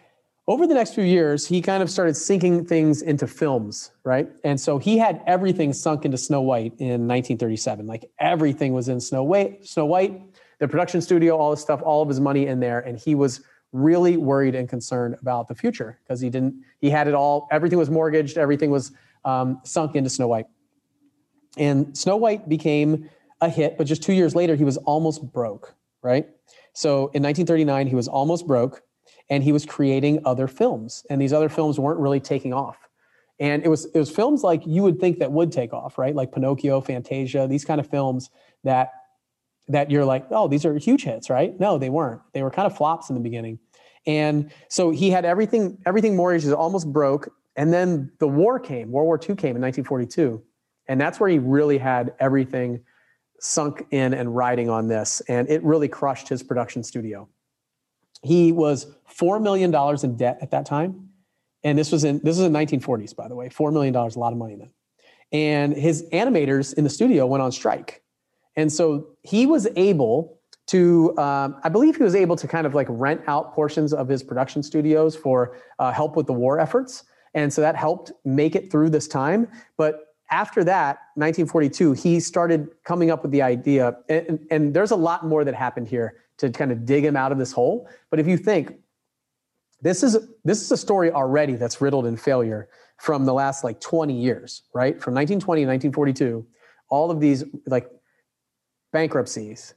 over 0.47 0.67
the 0.67 0.73
next 0.75 0.93
few 0.93 1.03
years, 1.03 1.47
he 1.47 1.61
kind 1.61 1.81
of 1.81 1.89
started 1.89 2.15
sinking 2.15 2.65
things 2.65 3.01
into 3.01 3.25
films, 3.25 3.91
right? 4.03 4.29
And 4.43 4.59
so 4.59 4.77
he 4.77 4.97
had 4.97 5.21
everything 5.25 5.73
sunk 5.73 6.05
into 6.05 6.17
Snow 6.17 6.41
White 6.41 6.73
in 6.77 7.07
1937. 7.07 7.87
Like 7.87 8.11
everything 8.19 8.73
was 8.73 8.87
in 8.87 8.99
Snow 8.99 9.23
White, 9.23 9.65
Snow 9.65 9.85
White, 9.85 10.21
the 10.59 10.67
production 10.67 11.01
studio, 11.01 11.35
all 11.35 11.51
this 11.51 11.61
stuff, 11.61 11.81
all 11.83 12.03
of 12.03 12.07
his 12.07 12.19
money 12.19 12.45
in 12.45 12.59
there. 12.59 12.79
And 12.81 12.99
he 12.99 13.15
was 13.15 13.41
really 13.75 14.15
worried 14.15 14.55
and 14.55 14.69
concerned 14.69 15.17
about 15.19 15.49
the 15.49 15.55
future 15.55 15.99
because 16.03 16.21
he 16.21 16.29
didn't 16.29 16.55
he 16.79 16.89
had 16.89 17.09
it 17.09 17.13
all 17.13 17.45
everything 17.51 17.77
was 17.77 17.89
mortgaged 17.89 18.37
everything 18.37 18.71
was 18.71 18.93
um, 19.25 19.59
sunk 19.65 19.95
into 19.95 20.09
snow 20.09 20.29
white 20.29 20.45
and 21.57 21.97
snow 21.97 22.15
white 22.15 22.47
became 22.47 23.09
a 23.41 23.49
hit 23.49 23.77
but 23.77 23.85
just 23.85 24.01
two 24.01 24.13
years 24.13 24.33
later 24.33 24.55
he 24.55 24.63
was 24.63 24.77
almost 24.77 25.29
broke 25.33 25.75
right 26.01 26.29
so 26.71 27.11
in 27.13 27.21
1939 27.21 27.87
he 27.87 27.95
was 27.95 28.07
almost 28.07 28.47
broke 28.47 28.81
and 29.29 29.43
he 29.43 29.51
was 29.51 29.65
creating 29.65 30.19
other 30.25 30.47
films 30.47 31.05
and 31.09 31.21
these 31.21 31.33
other 31.33 31.49
films 31.49 31.79
weren't 31.79 31.99
really 31.99 32.19
taking 32.19 32.53
off 32.53 32.77
and 33.39 33.63
it 33.63 33.69
was 33.69 33.85
it 33.85 33.97
was 33.97 34.09
films 34.09 34.43
like 34.43 34.65
you 34.65 34.81
would 34.83 34.99
think 34.99 35.19
that 35.19 35.31
would 35.31 35.51
take 35.51 35.73
off 35.73 35.97
right 35.97 36.15
like 36.15 36.31
pinocchio 36.31 36.81
fantasia 36.81 37.47
these 37.47 37.65
kind 37.65 37.79
of 37.79 37.87
films 37.87 38.29
that 38.63 38.91
that 39.67 39.89
you're 39.89 40.05
like, 40.05 40.25
oh, 40.31 40.47
these 40.47 40.65
are 40.65 40.77
huge 40.77 41.03
hits, 41.03 41.29
right? 41.29 41.59
No, 41.59 41.77
they 41.77 41.89
weren't. 41.89 42.21
They 42.33 42.43
were 42.43 42.51
kind 42.51 42.65
of 42.65 42.77
flops 42.77 43.09
in 43.09 43.15
the 43.15 43.21
beginning. 43.21 43.59
And 44.05 44.51
so 44.69 44.91
he 44.91 45.09
had 45.09 45.25
everything, 45.25 45.79
everything 45.85 46.15
mortgaged, 46.15 46.51
almost 46.51 46.91
broke. 46.91 47.29
And 47.55 47.73
then 47.73 48.11
the 48.19 48.27
war 48.27 48.59
came, 48.59 48.91
World 48.91 49.05
War 49.05 49.15
II 49.15 49.35
came 49.35 49.55
in 49.55 49.61
1942. 49.61 50.43
And 50.87 51.01
that's 51.01 51.19
where 51.19 51.29
he 51.29 51.39
really 51.39 51.79
had 51.79 52.13
everything 52.19 52.83
sunk 53.39 53.85
in 53.89 54.13
and 54.13 54.35
riding 54.35 54.69
on 54.69 54.87
this. 54.87 55.21
And 55.27 55.49
it 55.49 55.63
really 55.63 55.87
crushed 55.87 56.29
his 56.29 56.43
production 56.43 56.83
studio. 56.83 57.27
He 58.23 58.51
was 58.51 58.87
$4 59.09 59.41
million 59.41 59.73
in 60.03 60.17
debt 60.17 60.39
at 60.41 60.51
that 60.51 60.65
time. 60.65 61.09
And 61.63 61.77
this 61.77 61.91
was 61.91 62.03
in 62.03 62.17
this 62.23 62.37
was 62.37 62.41
in 62.41 62.53
1940s, 62.53 63.15
by 63.15 63.27
the 63.27 63.35
way. 63.35 63.49
$4 63.49 63.73
million, 63.73 63.95
a 63.95 64.07
lot 64.19 64.31
of 64.31 64.37
money 64.37 64.55
then. 64.55 64.69
And 65.31 65.73
his 65.75 66.07
animators 66.13 66.73
in 66.75 66.83
the 66.83 66.89
studio 66.89 67.25
went 67.25 67.41
on 67.41 67.51
strike. 67.51 68.03
And 68.55 68.71
so 68.71 69.07
he 69.23 69.45
was 69.45 69.67
able 69.75 70.39
to, 70.67 71.17
um, 71.17 71.59
I 71.63 71.69
believe 71.69 71.97
he 71.97 72.03
was 72.03 72.15
able 72.15 72.35
to 72.37 72.47
kind 72.47 72.65
of 72.65 72.73
like 72.73 72.87
rent 72.89 73.21
out 73.27 73.53
portions 73.53 73.93
of 73.93 74.07
his 74.07 74.23
production 74.23 74.63
studios 74.63 75.15
for 75.15 75.57
uh, 75.79 75.91
help 75.91 76.15
with 76.15 76.27
the 76.27 76.33
war 76.33 76.59
efforts. 76.59 77.03
And 77.33 77.51
so 77.51 77.61
that 77.61 77.75
helped 77.75 78.11
make 78.23 78.55
it 78.55 78.71
through 78.71 78.91
this 78.91 79.07
time. 79.07 79.47
But 79.77 80.01
after 80.31 80.63
that, 80.63 80.97
1942, 81.15 81.93
he 81.93 82.19
started 82.19 82.67
coming 82.83 83.11
up 83.11 83.21
with 83.21 83.31
the 83.31 83.41
idea. 83.41 83.97
And, 84.09 84.39
and 84.49 84.73
there's 84.73 84.91
a 84.91 84.95
lot 84.95 85.25
more 85.25 85.43
that 85.43 85.53
happened 85.53 85.87
here 85.87 86.15
to 86.37 86.49
kind 86.49 86.71
of 86.71 86.85
dig 86.85 87.03
him 87.05 87.15
out 87.15 87.31
of 87.31 87.37
this 87.37 87.51
hole. 87.51 87.89
But 88.09 88.19
if 88.19 88.27
you 88.27 88.37
think, 88.37 88.77
this 89.81 90.03
is 90.03 90.17
this 90.43 90.61
is 90.61 90.71
a 90.71 90.77
story 90.77 91.11
already 91.11 91.55
that's 91.55 91.81
riddled 91.81 92.05
in 92.05 92.17
failure 92.17 92.69
from 92.97 93.25
the 93.25 93.33
last 93.33 93.63
like 93.63 93.79
20 93.81 94.13
years, 94.13 94.63
right? 94.73 94.93
From 95.01 95.13
1920 95.13 95.61
to 95.61 95.67
1942, 95.67 96.45
all 96.89 97.11
of 97.11 97.19
these 97.19 97.43
like 97.67 97.89
bankruptcies, 98.93 99.73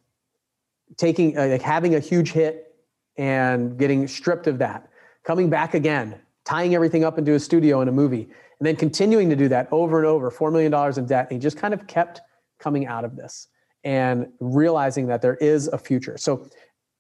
taking 0.97 1.37
uh, 1.37 1.47
like 1.47 1.63
having 1.63 1.95
a 1.95 2.01
huge 2.01 2.33
hit 2.33 2.75
and 3.17 3.79
getting 3.79 4.07
stripped 4.07 4.47
of 4.47 4.59
that, 4.59 4.89
coming 5.25 5.51
back 5.51 5.75
again, 5.75 6.15
tying 6.45 6.75
everything 6.75 7.05
up 7.05 7.19
into 7.19 7.35
a 7.35 7.41
studio 7.41 7.81
and 7.81 7.91
a 7.91 7.93
movie, 7.93 8.29
and 8.61 8.67
then 8.67 8.77
continuing 8.77 9.29
to 9.29 9.37
do 9.37 9.49
that 9.49 9.69
over 9.73 9.99
and 9.99 10.07
over, 10.07 10.31
$4 10.31 10.53
million 10.53 10.73
in 10.99 11.07
debt. 11.07 11.27
And 11.29 11.33
he 11.33 11.39
just 11.39 11.57
kind 11.57 11.75
of 11.75 11.87
kept 11.87 12.21
coming 12.59 12.87
out 12.87 13.05
of 13.05 13.17
this 13.17 13.49
and 13.85 14.27
realizing 14.41 15.07
that 15.07 15.23
there 15.23 15.37
is 15.37 15.69
a 15.69 15.79
future. 15.79 16.17
So 16.19 16.49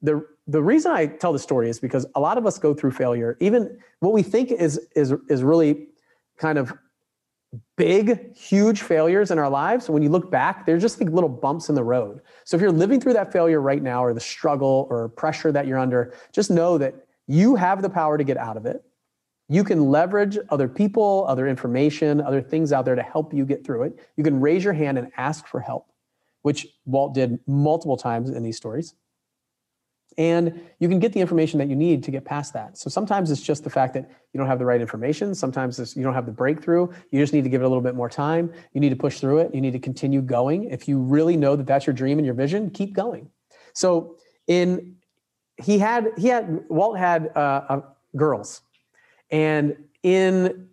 the 0.02 0.25
the 0.47 0.62
reason 0.62 0.92
I 0.92 1.06
tell 1.06 1.32
the 1.32 1.38
story 1.38 1.68
is 1.68 1.78
because 1.78 2.06
a 2.14 2.20
lot 2.20 2.38
of 2.38 2.47
us 2.47 2.58
go 2.58 2.73
through 2.73 2.92
failure. 2.92 3.37
Even 3.40 3.78
what 4.00 4.12
we 4.12 4.23
think 4.23 4.50
is 4.50 4.78
is 4.94 5.14
is 5.28 5.42
really 5.42 5.88
kind 6.38 6.58
of 6.58 6.73
big, 7.76 8.37
huge 8.37 8.82
failures 8.82 9.30
in 9.30 9.38
our 9.38 9.49
lives. 9.49 9.88
When 9.88 10.02
you 10.02 10.11
look 10.11 10.30
back, 10.30 10.66
they're 10.66 10.78
just 10.78 11.00
like 11.00 11.11
little 11.11 11.28
bumps 11.28 11.68
in 11.68 11.75
the 11.75 11.85
road. 11.85 12.20
So 12.44 12.56
if 12.56 12.61
you're 12.61 12.70
living 12.70 13.00
through 13.00 13.14
that 13.14 13.32
failure 13.32 13.61
right 13.61 13.82
now, 13.82 14.04
or 14.04 14.12
the 14.12 14.20
struggle 14.20 14.87
or 14.90 15.08
pressure 15.08 15.50
that 15.52 15.66
you're 15.66 15.78
under, 15.78 16.14
just 16.32 16.50
know 16.50 16.78
that 16.78 16.94
you 17.26 17.54
have 17.54 17.82
the 17.82 17.90
power 17.90 18.18
to 18.18 18.25
get 18.25 18.37
out 18.37 18.56
of 18.56 18.66
it. 18.66 18.82
You 19.49 19.64
can 19.64 19.90
leverage 19.90 20.38
other 20.50 20.68
people, 20.68 21.25
other 21.26 21.49
information, 21.49 22.20
other 22.20 22.42
things 22.42 22.70
out 22.73 22.85
there 22.85 22.94
to 22.94 23.02
help 23.02 23.32
you 23.32 23.47
get 23.47 23.64
through 23.64 23.85
it. 23.85 23.99
You 24.16 24.25
can 24.25 24.40
raise 24.40 24.62
your 24.62 24.75
hand 24.75 24.99
and 24.99 25.11
ask 25.16 25.47
for 25.47 25.61
help, 25.61 25.87
which 26.42 26.66
Walt 26.87 27.14
did 27.14 27.38
multiple 27.47 27.97
times 27.97 28.30
in 28.30 28.42
these 28.42 28.57
stories. 28.57 28.95
And 30.16 30.61
you 30.80 30.88
can 30.88 30.99
get 30.99 31.12
the 31.12 31.21
information 31.21 31.59
that 31.61 31.68
you 31.68 31.76
need 31.76 32.02
to 32.02 32.11
get 32.11 32.25
past 32.25 32.52
that. 32.54 32.76
So 32.76 32.90
sometimes 32.90 33.30
it's 33.30 33.40
just 33.40 33.62
the 33.62 33.71
fact 33.71 33.95
that 33.95 34.11
you 34.33 34.38
don't 34.38 34.49
have 34.49 34.59
the 34.59 34.64
right 34.64 34.80
information. 34.80 35.33
Sometimes 35.33 35.97
you 35.97 36.02
don't 36.02 36.14
have 36.14 36.26
the 36.26 36.33
breakthrough. 36.33 36.88
You 37.12 37.21
just 37.21 37.33
need 37.33 37.45
to 37.45 37.50
give 37.50 37.62
it 37.62 37.64
a 37.64 37.68
little 37.68 37.83
bit 37.83 37.95
more 37.95 38.09
time. 38.09 38.52
You 38.73 38.80
need 38.80 38.88
to 38.88 38.97
push 38.97 39.21
through 39.21 39.38
it. 39.38 39.54
You 39.54 39.61
need 39.61 39.75
to 39.75 39.78
continue 39.78 40.21
going. 40.21 40.64
If 40.64 40.88
you 40.88 40.99
really 40.99 41.37
know 41.37 41.54
that 41.54 41.66
that's 41.66 41.87
your 41.87 41.95
dream 41.95 42.18
and 42.18 42.26
your 42.26 42.35
vision, 42.35 42.71
keep 42.71 42.95
going. 42.95 43.30
So 43.75 44.16
in 44.49 44.97
he 45.62 45.78
had 45.78 46.12
he 46.16 46.28
had 46.28 46.64
Walt 46.68 46.99
had 46.99 47.30
uh, 47.37 47.62
uh, 47.68 47.80
girls, 48.16 48.62
and 49.30 49.76
in 50.02 50.68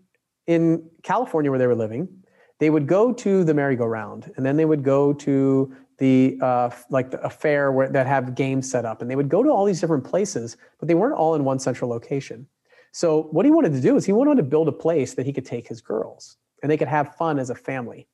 in 0.47 0.89
California 1.03 1.51
where 1.51 1.59
they 1.59 1.67
were 1.67 1.75
living, 1.75 2.23
they 2.65 2.71
would 2.71 2.87
go 2.87 3.13
to 3.13 3.43
the 3.43 3.53
merry-go-round, 3.53 4.31
and 4.35 4.43
then 4.43 4.57
they 4.57 4.65
would 4.65 4.81
go 4.81 5.13
to 5.13 5.71
the 5.99 6.35
uh, 6.41 6.71
like 6.89 7.11
the, 7.11 7.21
a 7.21 7.29
fair 7.29 7.71
where 7.71 7.87
that 7.89 8.07
have 8.07 8.33
games 8.33 8.67
set 8.67 8.85
up, 8.85 9.03
and 9.03 9.11
they 9.11 9.15
would 9.15 9.29
go 9.29 9.43
to 9.43 9.51
all 9.51 9.65
these 9.65 9.79
different 9.79 10.03
places, 10.03 10.57
but 10.79 10.87
they 10.87 10.95
weren't 10.95 11.13
all 11.13 11.35
in 11.35 11.43
one 11.43 11.59
central 11.59 11.91
location. 11.91 12.47
So 12.91 13.27
what 13.29 13.45
he 13.45 13.51
wanted 13.51 13.73
to 13.73 13.81
do 13.81 13.95
is 13.97 14.03
he 14.03 14.13
wanted 14.13 14.37
to 14.37 14.41
build 14.41 14.67
a 14.67 14.71
place 14.71 15.13
that 15.13 15.27
he 15.27 15.31
could 15.31 15.45
take 15.45 15.67
his 15.67 15.79
girls 15.79 16.37
and 16.63 16.71
they 16.71 16.77
could 16.77 16.87
have 16.87 17.13
fun 17.17 17.37
as 17.37 17.51
a 17.51 17.55
family. 17.55 18.07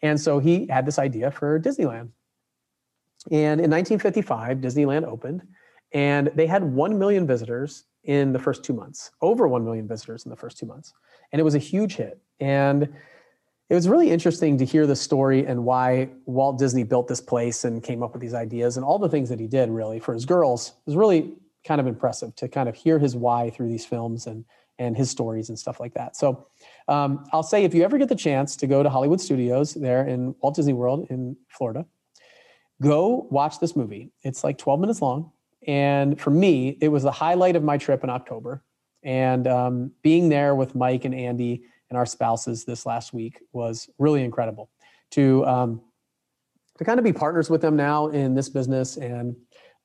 And 0.00 0.20
so 0.20 0.40
he 0.40 0.66
had 0.66 0.84
this 0.84 0.98
idea 0.98 1.30
for 1.30 1.60
Disneyland. 1.60 2.08
And 3.30 3.60
in 3.60 3.70
1955, 3.70 4.58
Disneyland 4.58 5.04
opened, 5.04 5.46
and 5.92 6.32
they 6.34 6.48
had 6.48 6.64
1 6.64 6.98
million 6.98 7.24
visitors 7.24 7.84
in 8.02 8.32
the 8.32 8.40
first 8.40 8.64
two 8.64 8.72
months, 8.72 9.12
over 9.20 9.46
1 9.46 9.64
million 9.64 9.86
visitors 9.86 10.24
in 10.24 10.30
the 10.30 10.36
first 10.36 10.58
two 10.58 10.66
months. 10.66 10.92
And 11.30 11.38
it 11.38 11.44
was 11.44 11.54
a 11.54 11.60
huge 11.60 11.94
hit. 11.94 12.20
And 12.40 12.92
it 13.68 13.74
was 13.74 13.88
really 13.88 14.10
interesting 14.10 14.58
to 14.58 14.64
hear 14.64 14.86
the 14.86 14.96
story 14.96 15.46
and 15.46 15.64
why 15.64 16.10
Walt 16.26 16.58
Disney 16.58 16.82
built 16.82 17.08
this 17.08 17.20
place 17.20 17.64
and 17.64 17.82
came 17.82 18.02
up 18.02 18.12
with 18.12 18.20
these 18.20 18.34
ideas 18.34 18.76
and 18.76 18.84
all 18.84 18.98
the 18.98 19.08
things 19.08 19.28
that 19.28 19.40
he 19.40 19.46
did 19.46 19.70
really 19.70 19.98
for 19.98 20.12
his 20.12 20.26
girls. 20.26 20.68
It 20.68 20.86
was 20.86 20.96
really 20.96 21.32
kind 21.64 21.80
of 21.80 21.86
impressive 21.86 22.34
to 22.36 22.48
kind 22.48 22.68
of 22.68 22.74
hear 22.74 22.98
his 22.98 23.16
why 23.16 23.50
through 23.50 23.68
these 23.68 23.86
films 23.86 24.26
and 24.26 24.44
and 24.78 24.96
his 24.96 25.10
stories 25.10 25.48
and 25.48 25.58
stuff 25.58 25.78
like 25.78 25.94
that. 25.94 26.16
So 26.16 26.46
um, 26.88 27.24
I'll 27.32 27.42
say 27.42 27.64
if 27.64 27.74
you 27.74 27.84
ever 27.84 27.98
get 27.98 28.08
the 28.08 28.16
chance 28.16 28.56
to 28.56 28.66
go 28.66 28.82
to 28.82 28.90
Hollywood 28.90 29.20
Studios 29.20 29.74
there 29.74 30.06
in 30.06 30.34
Walt 30.40 30.56
Disney 30.56 30.72
World 30.72 31.06
in 31.10 31.36
Florida, 31.48 31.86
go 32.80 33.26
watch 33.30 33.60
this 33.60 33.76
movie. 33.76 34.10
It's 34.22 34.42
like 34.42 34.58
12 34.58 34.80
minutes 34.80 35.02
long. 35.02 35.30
And 35.66 36.20
for 36.20 36.30
me, 36.30 36.78
it 36.80 36.88
was 36.88 37.04
the 37.04 37.12
highlight 37.12 37.54
of 37.54 37.62
my 37.62 37.78
trip 37.78 38.02
in 38.02 38.10
October. 38.10 38.64
And 39.04 39.46
um, 39.46 39.92
being 40.02 40.28
there 40.28 40.54
with 40.54 40.74
Mike 40.74 41.04
and 41.04 41.14
Andy 41.14 41.64
and 41.92 41.98
our 41.98 42.06
spouses 42.06 42.64
this 42.64 42.86
last 42.86 43.12
week 43.12 43.38
was 43.52 43.90
really 43.98 44.24
incredible. 44.24 44.70
To 45.10 45.44
um, 45.44 45.82
to 46.78 46.84
kind 46.84 46.98
of 46.98 47.04
be 47.04 47.12
partners 47.12 47.50
with 47.50 47.60
them 47.60 47.76
now 47.76 48.06
in 48.06 48.34
this 48.34 48.48
business 48.48 48.96
and 48.96 49.36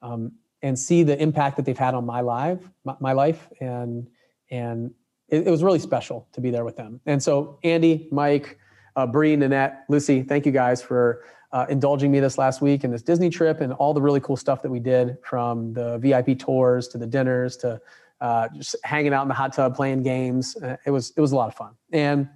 um, 0.02 0.32
and 0.62 0.80
see 0.80 1.04
the 1.04 1.22
impact 1.22 1.58
that 1.58 1.66
they've 1.66 1.78
had 1.78 1.94
on 1.94 2.06
my 2.06 2.22
life 2.22 2.62
my, 2.86 2.96
my 3.02 3.12
life 3.12 3.50
and 3.60 4.08
and 4.52 4.92
it, 5.28 5.48
it, 5.48 5.52
was 5.52 5.64
really 5.64 5.80
special 5.80 6.30
to 6.32 6.40
be 6.40 6.50
there 6.50 6.64
with 6.64 6.78
them. 6.78 7.02
And 7.06 7.22
so 7.22 7.60
andy 7.66 8.08
mike 8.10 8.58
uh, 8.96 9.06
Bree, 9.06 9.36
Nanette, 9.36 9.84
Lucy, 9.90 10.24
thank 10.24 10.46
you 10.46 10.54
guys 10.54 10.82
for 10.82 11.26
uh, 11.52 11.66
indulging 11.68 12.10
me 12.10 12.22
this 12.22 12.38
last 12.38 12.62
week 12.62 12.86
in 12.86 12.90
this 12.90 13.02
Disney 13.02 13.30
trip 13.30 13.60
and 13.60 13.74
all 13.74 13.94
the 13.94 14.02
really 14.02 14.22
cool 14.22 14.38
stuff 14.38 14.62
that 14.62 14.72
we 14.72 14.80
did 14.80 15.18
from 15.24 15.74
the 15.74 15.98
VIP 15.98 16.40
tours 16.40 16.88
to 16.88 16.98
the 16.98 17.06
dinners 17.06 17.58
to 17.58 17.82
uh, 18.22 18.48
just 18.56 18.76
hanging 18.84 19.14
out 19.14 19.24
in 19.24 19.28
the 19.28 19.34
hot 19.34 19.54
tub 19.54 19.76
playing 19.76 20.04
games. 20.04 20.56
Uh, 20.56 20.78
it 20.86 20.92
was 20.92 21.14
it 21.16 21.22
was 21.22 21.32
a 21.32 21.36
lot 21.36 21.48
of 21.48 21.56
fun. 21.56 21.74
And 21.92 22.30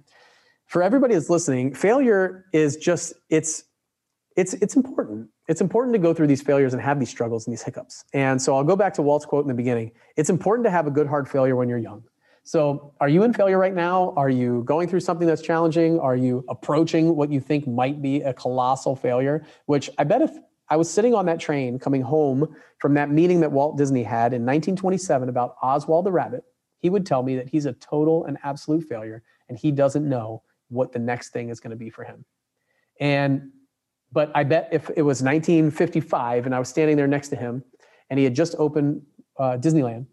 for 0.66 0.82
everybody 0.82 1.14
that's 1.14 1.30
listening, 1.30 1.74
failure 1.74 2.46
is 2.52 2.76
just 2.76 3.14
it's 3.30 3.64
it's 4.36 4.54
it's 4.54 4.76
important. 4.76 5.28
It's 5.48 5.60
important 5.60 5.92
to 5.94 5.98
go 5.98 6.14
through 6.14 6.28
these 6.28 6.42
failures 6.42 6.72
and 6.72 6.80
have 6.82 6.98
these 6.98 7.10
struggles 7.10 7.46
and 7.46 7.52
these 7.52 7.62
hiccups. 7.62 8.04
And 8.14 8.40
so 8.40 8.56
I'll 8.56 8.64
go 8.64 8.76
back 8.76 8.94
to 8.94 9.02
Walt's 9.02 9.26
quote 9.26 9.44
in 9.44 9.48
the 9.48 9.54
beginning. 9.54 9.92
It's 10.16 10.30
important 10.30 10.64
to 10.64 10.70
have 10.70 10.86
a 10.86 10.90
good 10.90 11.06
hard 11.06 11.28
failure 11.28 11.56
when 11.56 11.68
you're 11.68 11.78
young. 11.78 12.04
So, 12.44 12.92
are 13.00 13.08
you 13.08 13.22
in 13.22 13.32
failure 13.32 13.58
right 13.58 13.74
now? 13.74 14.12
Are 14.16 14.28
you 14.28 14.64
going 14.64 14.88
through 14.88 15.00
something 15.00 15.28
that's 15.28 15.42
challenging? 15.42 16.00
Are 16.00 16.16
you 16.16 16.44
approaching 16.48 17.14
what 17.14 17.30
you 17.30 17.40
think 17.40 17.68
might 17.68 18.02
be 18.02 18.20
a 18.22 18.34
colossal 18.34 18.96
failure? 18.96 19.44
Which 19.66 19.88
I 19.96 20.04
bet 20.04 20.22
if 20.22 20.32
I 20.68 20.76
was 20.76 20.90
sitting 20.90 21.14
on 21.14 21.26
that 21.26 21.40
train 21.40 21.78
coming 21.78 22.02
home 22.02 22.54
from 22.78 22.94
that 22.94 23.10
meeting 23.10 23.40
that 23.40 23.52
Walt 23.52 23.76
Disney 23.76 24.02
had 24.02 24.32
in 24.32 24.42
1927 24.42 25.28
about 25.28 25.56
Oswald 25.62 26.06
the 26.06 26.12
rabbit. 26.12 26.44
He 26.78 26.90
would 26.90 27.06
tell 27.06 27.22
me 27.22 27.36
that 27.36 27.48
he's 27.48 27.66
a 27.66 27.72
total 27.74 28.24
and 28.24 28.38
absolute 28.42 28.84
failure 28.84 29.22
and 29.48 29.58
he 29.58 29.70
doesn't 29.70 30.08
know 30.08 30.42
what 30.68 30.92
the 30.92 30.98
next 30.98 31.30
thing 31.30 31.50
is 31.50 31.60
going 31.60 31.70
to 31.70 31.76
be 31.76 31.90
for 31.90 32.04
him. 32.04 32.24
And 33.00 33.50
but 34.12 34.30
I 34.34 34.44
bet 34.44 34.68
if 34.72 34.90
it 34.96 35.02
was 35.02 35.22
1955 35.22 36.46
and 36.46 36.54
I 36.54 36.58
was 36.58 36.68
standing 36.68 36.96
there 36.96 37.06
next 37.06 37.28
to 37.28 37.36
him 37.36 37.64
and 38.10 38.18
he 38.18 38.24
had 38.24 38.34
just 38.34 38.54
opened 38.58 39.02
uh, 39.38 39.56
Disneyland 39.58 40.06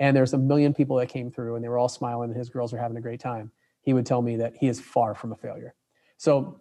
and 0.00 0.16
there's 0.16 0.32
a 0.32 0.38
million 0.38 0.74
people 0.74 0.96
that 0.96 1.08
came 1.08 1.30
through 1.30 1.54
and 1.54 1.64
they 1.64 1.68
were 1.68 1.78
all 1.78 1.88
smiling 1.88 2.30
and 2.30 2.38
his 2.38 2.48
girls 2.48 2.74
are 2.74 2.78
having 2.78 2.96
a 2.96 3.00
great 3.00 3.20
time, 3.20 3.52
he 3.82 3.92
would 3.92 4.06
tell 4.06 4.22
me 4.22 4.36
that 4.36 4.54
he 4.56 4.66
is 4.66 4.80
far 4.80 5.14
from 5.14 5.32
a 5.32 5.36
failure. 5.36 5.74
So 6.16 6.60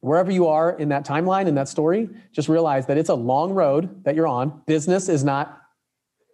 wherever 0.00 0.30
you 0.30 0.46
are 0.46 0.78
in 0.78 0.88
that 0.88 1.04
timeline 1.04 1.46
in 1.46 1.54
that 1.56 1.68
story 1.68 2.08
just 2.32 2.48
realize 2.48 2.86
that 2.86 2.96
it's 2.96 3.08
a 3.08 3.14
long 3.14 3.52
road 3.52 4.04
that 4.04 4.14
you're 4.14 4.28
on. 4.28 4.62
Business 4.66 5.08
is 5.08 5.24
not 5.24 5.62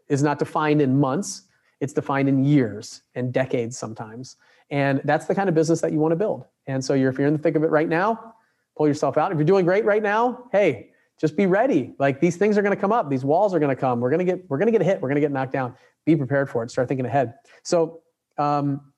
is 0.09 0.23
not 0.23 0.38
defined 0.38 0.83
in 0.83 0.99
months. 0.99 1.42
It's 1.80 1.92
defined 1.92 2.28
in 2.28 2.44
years 2.44 3.02
and 3.14 3.33
decades 3.33 3.78
sometimes. 3.78 4.37
And 4.71 5.00
that's 5.04 5.26
the 5.26 5.35
kind 5.35 5.49
of 5.49 5.54
business 5.54 5.80
that 5.80 5.92
you 5.92 5.99
want 5.99 6.12
to 6.12 6.16
build. 6.16 6.44
And 6.66 6.85
so 6.85 6.94
you're 6.94 7.11
if 7.11 7.18
you're 7.18 7.26
in 7.26 7.35
the 7.35 7.42
thick 7.42 7.56
of 7.56 7.62
it 7.62 7.71
right 7.71 7.88
now 7.88 8.35
pull 8.76 8.88
yourself 8.88 9.16
out. 9.16 9.30
If 9.30 9.38
you're 9.38 9.44
doing 9.44 9.64
great 9.64 9.85
right 9.85 10.02
now 10.02 10.49
hey 10.52 10.90
just 11.21 11.37
be 11.37 11.47
ready. 11.47 11.94
Like 11.99 12.21
these 12.21 12.37
things 12.37 12.59
are 12.59 12.62
going 12.62 12.75
to 12.75 12.80
come 12.80 12.92
up. 12.92 13.09
These 13.09 13.25
walls 13.25 13.54
are 13.54 13.61
going 13.61 13.75
to 13.75 13.80
come. 13.80 14.00
We're 14.00 14.11
going 14.11 14.26
to 14.26 14.33
get 14.33 14.50
we're 14.50 14.59
going 14.59 14.73
to 14.73 14.73
get 14.73 14.83
hit. 14.83 15.00
We're 15.00 15.09
going 15.09 15.16
to 15.16 15.21
get 15.21 15.33
knocked 15.33 15.52
down. 15.52 15.75
Be 16.04 16.16
prepared 16.16 16.50
for 16.50 16.62
it. 16.62 16.71
Start 16.71 16.88
thinking 16.88 17.06
ahead. 17.06 17.35
So 17.62 18.00
um, 18.37 18.92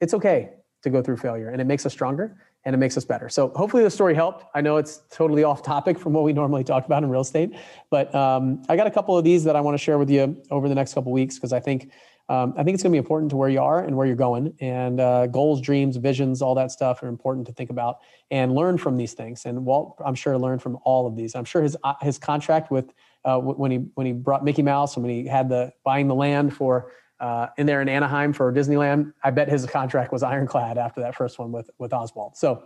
it's 0.00 0.14
okay 0.14 0.50
to 0.82 0.90
go 0.90 1.02
through 1.02 1.16
failure 1.16 1.48
and 1.48 1.60
it 1.60 1.64
makes 1.64 1.86
us 1.86 1.92
stronger 1.92 2.36
and 2.64 2.74
it 2.74 2.78
makes 2.78 2.96
us 2.96 3.04
better. 3.04 3.28
So 3.28 3.48
hopefully 3.48 3.82
the 3.82 3.90
story 3.90 4.14
helped. 4.14 4.44
I 4.54 4.60
know 4.60 4.76
it's 4.76 5.02
totally 5.10 5.44
off 5.44 5.62
topic 5.62 5.98
from 5.98 6.12
what 6.12 6.24
we 6.24 6.32
normally 6.32 6.64
talk 6.64 6.86
about 6.86 7.02
in 7.02 7.10
real 7.10 7.22
estate, 7.22 7.54
but 7.90 8.14
um, 8.14 8.62
I 8.68 8.76
got 8.76 8.86
a 8.86 8.90
couple 8.90 9.16
of 9.16 9.24
these 9.24 9.44
that 9.44 9.56
I 9.56 9.60
want 9.60 9.74
to 9.74 9.82
share 9.82 9.98
with 9.98 10.10
you 10.10 10.40
over 10.50 10.68
the 10.68 10.74
next 10.74 10.94
couple 10.94 11.12
weeks 11.12 11.36
because 11.36 11.52
I 11.52 11.60
think 11.60 11.90
um, 12.28 12.54
I 12.56 12.62
think 12.62 12.74
it's 12.74 12.82
going 12.82 12.92
to 12.92 12.94
be 12.94 12.98
important 12.98 13.30
to 13.30 13.36
where 13.36 13.48
you 13.48 13.60
are 13.60 13.82
and 13.84 13.96
where 13.96 14.06
you're 14.06 14.16
going. 14.16 14.54
And 14.60 15.00
uh, 15.00 15.26
goals, 15.26 15.60
dreams, 15.60 15.96
visions, 15.96 16.40
all 16.40 16.54
that 16.54 16.70
stuff 16.70 17.02
are 17.02 17.08
important 17.08 17.46
to 17.48 17.52
think 17.52 17.68
about 17.68 17.98
and 18.30 18.54
learn 18.54 18.78
from 18.78 18.96
these 18.96 19.12
things. 19.12 19.44
And 19.44 19.66
Walt, 19.66 20.00
I'm 20.04 20.14
sure, 20.14 20.38
learned 20.38 20.62
from 20.62 20.78
all 20.84 21.06
of 21.06 21.16
these. 21.16 21.34
I'm 21.34 21.44
sure 21.44 21.62
his 21.62 21.76
uh, 21.82 21.94
his 22.00 22.18
contract 22.18 22.70
with 22.70 22.94
uh, 23.24 23.38
when 23.38 23.70
he 23.70 23.78
when 23.94 24.06
he 24.06 24.12
brought 24.12 24.44
Mickey 24.44 24.62
Mouse 24.62 24.96
and 24.96 25.04
when 25.04 25.14
he 25.14 25.26
had 25.26 25.48
the 25.48 25.72
buying 25.84 26.08
the 26.08 26.14
land 26.14 26.54
for 26.56 26.92
uh, 27.22 27.46
in 27.56 27.66
there 27.66 27.80
in 27.80 27.88
Anaheim 27.88 28.32
for 28.32 28.52
Disneyland. 28.52 29.12
I 29.22 29.30
bet 29.30 29.48
his 29.48 29.64
contract 29.64 30.12
was 30.12 30.22
ironclad 30.22 30.76
after 30.76 31.00
that 31.00 31.14
first 31.14 31.38
one 31.38 31.52
with 31.52 31.70
with 31.78 31.92
Oswald. 31.92 32.36
So, 32.36 32.64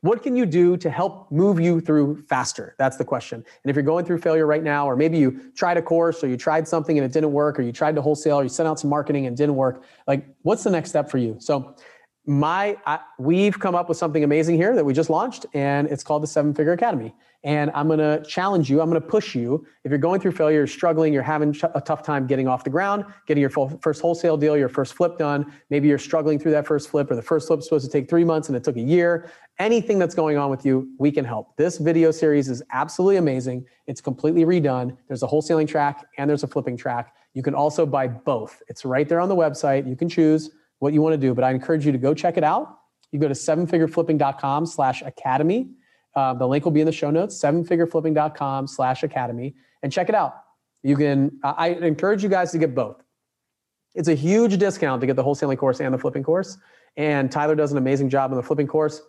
what 0.00 0.22
can 0.22 0.34
you 0.34 0.46
do 0.46 0.76
to 0.78 0.90
help 0.90 1.30
move 1.30 1.60
you 1.60 1.80
through 1.80 2.22
faster? 2.22 2.74
That's 2.78 2.96
the 2.96 3.04
question. 3.04 3.44
And 3.62 3.70
if 3.70 3.76
you're 3.76 3.84
going 3.84 4.06
through 4.06 4.18
failure 4.18 4.46
right 4.46 4.62
now, 4.62 4.88
or 4.88 4.96
maybe 4.96 5.18
you 5.18 5.52
tried 5.54 5.76
a 5.76 5.82
course, 5.82 6.24
or 6.24 6.28
you 6.28 6.36
tried 6.36 6.66
something 6.66 6.98
and 6.98 7.04
it 7.04 7.12
didn't 7.12 7.32
work, 7.32 7.58
or 7.58 7.62
you 7.62 7.72
tried 7.72 7.94
to 7.96 8.02
wholesale, 8.02 8.40
or 8.40 8.42
you 8.42 8.48
sent 8.48 8.66
out 8.66 8.80
some 8.80 8.90
marketing 8.90 9.26
and 9.26 9.36
didn't 9.36 9.56
work, 9.56 9.84
like 10.08 10.26
what's 10.42 10.64
the 10.64 10.70
next 10.70 10.88
step 10.88 11.10
for 11.10 11.18
you? 11.18 11.36
So, 11.38 11.76
my 12.26 12.78
I, 12.86 13.00
we've 13.18 13.60
come 13.60 13.74
up 13.74 13.90
with 13.90 13.98
something 13.98 14.24
amazing 14.24 14.56
here 14.56 14.74
that 14.74 14.84
we 14.84 14.94
just 14.94 15.10
launched 15.10 15.44
and 15.52 15.86
it's 15.88 16.02
called 16.02 16.22
the 16.22 16.26
seven 16.26 16.54
figure 16.54 16.72
academy 16.72 17.14
and 17.44 17.70
i'm 17.74 17.86
going 17.86 17.98
to 17.98 18.22
challenge 18.28 18.68
you 18.68 18.80
i'm 18.80 18.90
going 18.90 19.00
to 19.00 19.06
push 19.06 19.34
you 19.34 19.64
if 19.84 19.90
you're 19.90 19.98
going 19.98 20.20
through 20.20 20.32
failure 20.32 20.66
struggling 20.66 21.12
you're 21.12 21.22
having 21.22 21.54
a 21.74 21.80
tough 21.80 22.02
time 22.02 22.26
getting 22.26 22.48
off 22.48 22.64
the 22.64 22.70
ground 22.70 23.04
getting 23.26 23.40
your 23.40 23.50
first 23.50 24.00
wholesale 24.00 24.36
deal 24.36 24.56
your 24.56 24.68
first 24.68 24.94
flip 24.94 25.16
done 25.18 25.52
maybe 25.70 25.88
you're 25.88 25.98
struggling 25.98 26.38
through 26.38 26.50
that 26.50 26.66
first 26.66 26.88
flip 26.88 27.10
or 27.10 27.16
the 27.16 27.22
first 27.22 27.46
flip 27.46 27.62
supposed 27.62 27.84
to 27.84 27.90
take 27.90 28.08
three 28.08 28.24
months 28.24 28.48
and 28.48 28.56
it 28.56 28.64
took 28.64 28.76
a 28.76 28.80
year 28.80 29.30
anything 29.58 29.98
that's 29.98 30.14
going 30.14 30.36
on 30.36 30.50
with 30.50 30.66
you 30.66 30.88
we 30.98 31.10
can 31.12 31.24
help 31.24 31.56
this 31.56 31.78
video 31.78 32.10
series 32.10 32.48
is 32.48 32.62
absolutely 32.72 33.16
amazing 33.16 33.64
it's 33.86 34.00
completely 34.00 34.44
redone 34.44 34.96
there's 35.08 35.22
a 35.22 35.26
wholesaling 35.26 35.68
track 35.68 36.04
and 36.18 36.28
there's 36.28 36.42
a 36.42 36.48
flipping 36.48 36.76
track 36.76 37.14
you 37.34 37.42
can 37.42 37.54
also 37.54 37.86
buy 37.86 38.08
both 38.08 38.62
it's 38.68 38.84
right 38.84 39.08
there 39.08 39.20
on 39.20 39.28
the 39.28 39.36
website 39.36 39.88
you 39.88 39.96
can 39.96 40.08
choose 40.08 40.50
what 40.84 40.92
you 40.92 41.00
want 41.00 41.14
to 41.14 41.18
do. 41.18 41.34
But 41.34 41.44
I 41.44 41.50
encourage 41.50 41.86
you 41.86 41.92
to 41.92 41.98
go 41.98 42.14
check 42.14 42.36
it 42.36 42.44
out. 42.44 42.78
You 43.10 43.18
go 43.18 43.26
to 43.26 43.34
sevenfigureflipping.com 43.34 44.66
slash 44.66 45.02
academy. 45.02 45.70
Uh, 46.14 46.34
the 46.34 46.46
link 46.46 46.64
will 46.64 46.72
be 46.72 46.80
in 46.80 46.86
the 46.86 46.92
show 46.92 47.10
notes, 47.10 47.36
sevenfigureflipping.com 47.42 48.66
slash 48.66 49.02
academy, 49.02 49.54
and 49.82 49.92
check 49.92 50.08
it 50.08 50.14
out. 50.14 50.34
You 50.82 50.96
can, 50.96 51.38
I 51.42 51.70
encourage 51.70 52.22
you 52.22 52.28
guys 52.28 52.52
to 52.52 52.58
get 52.58 52.74
both. 52.74 53.02
It's 53.94 54.08
a 54.08 54.14
huge 54.14 54.58
discount 54.58 55.00
to 55.00 55.06
get 55.06 55.16
the 55.16 55.24
wholesaling 55.24 55.56
course 55.56 55.80
and 55.80 55.94
the 55.94 55.98
flipping 55.98 56.22
course. 56.22 56.58
And 56.96 57.30
Tyler 57.30 57.54
does 57.54 57.72
an 57.72 57.78
amazing 57.78 58.10
job 58.10 58.30
on 58.30 58.36
the 58.36 58.42
flipping 58.42 58.66
course. 58.66 59.02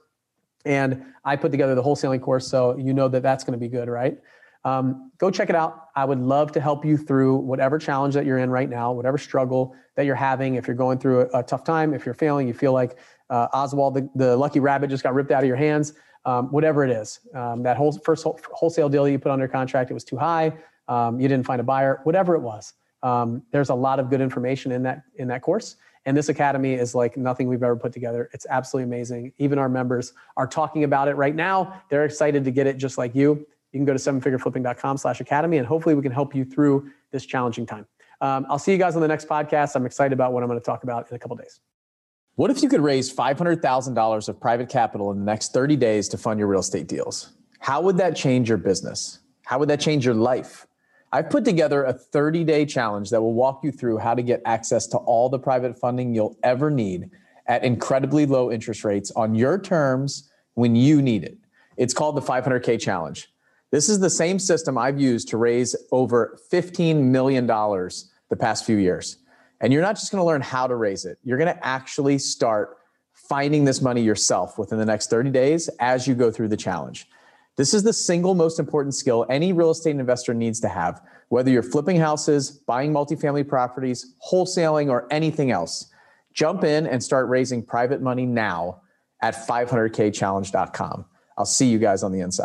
And 0.65 1.05
I 1.23 1.35
put 1.35 1.51
together 1.51 1.75
the 1.75 1.83
wholesaling 1.83 2.21
course, 2.21 2.47
so 2.47 2.77
you 2.77 2.93
know 2.93 3.07
that 3.09 3.21
that's 3.21 3.43
going 3.43 3.53
to 3.53 3.59
be 3.59 3.67
good, 3.67 3.87
right? 3.87 4.17
Um, 4.63 5.11
go 5.19 5.29
check 5.29 5.49
it 5.49 5.55
out. 5.55 5.89
I 5.95 6.05
would 6.05 6.19
love 6.19 6.51
to 6.53 6.59
help 6.59 6.83
you 6.83 6.97
through 6.97 7.35
whatever 7.37 7.77
challenge 7.77 8.15
that 8.15 8.25
you're 8.25 8.39
in 8.39 8.49
right 8.49 8.67
now, 8.67 8.91
whatever 8.91 9.19
struggle 9.19 9.75
that 9.95 10.05
you're 10.05 10.15
having. 10.15 10.55
If 10.55 10.65
you're 10.65 10.75
going 10.75 10.97
through 10.97 11.21
a, 11.21 11.39
a 11.39 11.43
tough 11.43 11.63
time, 11.63 11.93
if 11.93 12.03
you're 12.03 12.15
failing, 12.15 12.47
you 12.47 12.53
feel 12.55 12.73
like 12.73 12.97
uh, 13.29 13.47
Oswald, 13.53 13.93
the, 13.93 14.09
the, 14.15 14.35
lucky 14.35 14.59
rabbit, 14.59 14.89
just 14.89 15.03
got 15.03 15.13
ripped 15.13 15.31
out 15.31 15.43
of 15.43 15.47
your 15.47 15.55
hands, 15.55 15.93
um, 16.25 16.51
whatever 16.51 16.83
it 16.83 16.91
is. 16.91 17.19
Um, 17.33 17.63
that 17.63 17.77
whole 17.77 17.91
first 17.91 18.23
whole, 18.23 18.39
wholesale 18.51 18.89
deal 18.89 19.07
you 19.07 19.19
put 19.19 19.31
under 19.31 19.47
contract, 19.47 19.91
it 19.91 19.93
was 19.93 20.03
too 20.03 20.17
high. 20.17 20.53
Um, 20.87 21.19
you 21.19 21.27
didn't 21.27 21.45
find 21.45 21.61
a 21.61 21.63
buyer, 21.63 22.01
whatever 22.03 22.35
it 22.35 22.41
was. 22.41 22.73
Um, 23.03 23.43
there's 23.51 23.69
a 23.69 23.75
lot 23.75 23.99
of 23.99 24.09
good 24.09 24.21
information 24.21 24.71
in 24.71 24.83
that 24.83 25.03
in 25.15 25.27
that 25.29 25.41
course. 25.41 25.77
And 26.07 26.15
this 26.15 26.29
academy 26.29 26.73
is 26.73 26.93
like 26.93 27.17
nothing 27.17 27.47
we've 27.47 27.63
ever 27.63 27.75
put 27.75 27.91
together. 27.91 28.29
It's 28.31 28.45
absolutely 28.47 28.83
amazing. 28.83 29.33
Even 29.39 29.57
our 29.57 29.69
members 29.69 30.13
are 30.37 30.45
talking 30.45 30.83
about 30.83 31.07
it 31.07 31.15
right 31.15 31.33
now. 31.33 31.81
They're 31.89 32.05
excited 32.05 32.43
to 32.43 32.51
get 32.51 32.67
it 32.67 32.77
just 32.77 32.97
like 32.97 33.15
you 33.15 33.45
you 33.75 33.79
can 33.79 33.85
go 33.85 33.91
to 33.91 33.99
sevenfigureflipping.com 33.99 34.95
slash 34.95 35.19
academy 35.19 35.57
and 35.57 35.67
hopefully 35.67 35.95
we 35.95 36.01
can 36.01 36.11
help 36.11 36.33
you 36.33 36.45
through 36.45 36.89
this 37.11 37.25
challenging 37.25 37.65
time. 37.65 37.85
Um, 38.21 38.45
I'll 38.49 38.57
see 38.57 38.71
you 38.71 38.77
guys 38.77 38.95
on 38.95 39.01
the 39.01 39.07
next 39.07 39.27
podcast. 39.27 39.75
I'm 39.75 39.85
excited 39.85 40.13
about 40.13 40.31
what 40.31 40.43
I'm 40.43 40.47
going 40.47 40.59
to 40.59 40.65
talk 40.65 40.83
about 40.83 41.09
in 41.09 41.15
a 41.15 41.19
couple 41.19 41.35
days. 41.35 41.59
What 42.35 42.51
if 42.51 42.61
you 42.61 42.67
could 42.67 42.81
raise 42.81 43.13
$500,000 43.13 44.29
of 44.29 44.39
private 44.41 44.67
capital 44.67 45.09
in 45.11 45.19
the 45.19 45.25
next 45.25 45.53
30 45.53 45.77
days 45.77 46.09
to 46.09 46.17
fund 46.17 46.37
your 46.37 46.49
real 46.49 46.59
estate 46.59 46.85
deals? 46.85 47.31
How 47.59 47.79
would 47.79 47.95
that 47.97 48.13
change 48.13 48.49
your 48.49 48.57
business? 48.57 49.19
How 49.45 49.57
would 49.57 49.69
that 49.69 49.79
change 49.79 50.05
your 50.05 50.15
life? 50.15 50.67
I've 51.13 51.29
put 51.29 51.45
together 51.45 51.85
a 51.85 51.93
30 51.93 52.43
day 52.43 52.65
challenge 52.65 53.09
that 53.11 53.21
will 53.21 53.33
walk 53.33 53.63
you 53.63 53.71
through 53.71 53.99
how 53.99 54.15
to 54.15 54.21
get 54.21 54.41
access 54.43 54.85
to 54.87 54.97
all 54.97 55.29
the 55.29 55.39
private 55.39 55.79
funding 55.79 56.13
you'll 56.13 56.37
ever 56.43 56.69
need 56.69 57.09
at 57.47 57.63
incredibly 57.63 58.25
low 58.25 58.51
interest 58.51 58.83
rates 58.83 59.11
on 59.11 59.33
your 59.33 59.57
terms 59.57 60.29
when 60.55 60.75
you 60.75 61.01
need 61.01 61.23
it. 61.23 61.37
It's 61.77 61.93
called 61.93 62.17
the 62.17 62.21
500K 62.21 62.81
Challenge. 62.81 63.31
This 63.71 63.87
is 63.87 64.01
the 64.01 64.09
same 64.09 64.39
system 64.39 64.77
I've 64.77 64.99
used 64.99 65.29
to 65.29 65.37
raise 65.37 65.73
over 65.93 66.37
$15 66.51 67.01
million 67.01 67.47
the 67.47 68.37
past 68.37 68.65
few 68.65 68.75
years. 68.75 69.19
And 69.61 69.71
you're 69.71 69.81
not 69.81 69.95
just 69.95 70.11
going 70.11 70.21
to 70.21 70.25
learn 70.25 70.41
how 70.41 70.67
to 70.67 70.75
raise 70.75 71.05
it, 71.05 71.17
you're 71.23 71.37
going 71.37 71.53
to 71.53 71.65
actually 71.65 72.17
start 72.17 72.77
finding 73.13 73.65
this 73.65 73.81
money 73.81 74.01
yourself 74.01 74.57
within 74.57 74.77
the 74.77 74.85
next 74.85 75.09
30 75.09 75.31
days 75.31 75.69
as 75.79 76.07
you 76.07 76.13
go 76.13 76.29
through 76.29 76.49
the 76.49 76.57
challenge. 76.57 77.07
This 77.55 77.73
is 77.73 77.83
the 77.83 77.93
single 77.93 78.35
most 78.35 78.59
important 78.59 78.93
skill 78.93 79.25
any 79.29 79.53
real 79.53 79.71
estate 79.71 79.91
investor 79.91 80.33
needs 80.33 80.59
to 80.59 80.67
have, 80.67 81.01
whether 81.29 81.49
you're 81.49 81.63
flipping 81.63 81.97
houses, 81.97 82.51
buying 82.51 82.91
multifamily 82.91 83.47
properties, 83.47 84.13
wholesaling, 84.29 84.89
or 84.89 85.07
anything 85.09 85.51
else. 85.51 85.89
Jump 86.33 86.65
in 86.65 86.85
and 86.85 87.01
start 87.01 87.29
raising 87.29 87.63
private 87.63 88.01
money 88.01 88.25
now 88.25 88.81
at 89.21 89.47
500kchallenge.com. 89.47 91.05
I'll 91.37 91.45
see 91.45 91.67
you 91.67 91.79
guys 91.79 92.03
on 92.03 92.11
the 92.11 92.19
inside. 92.19 92.43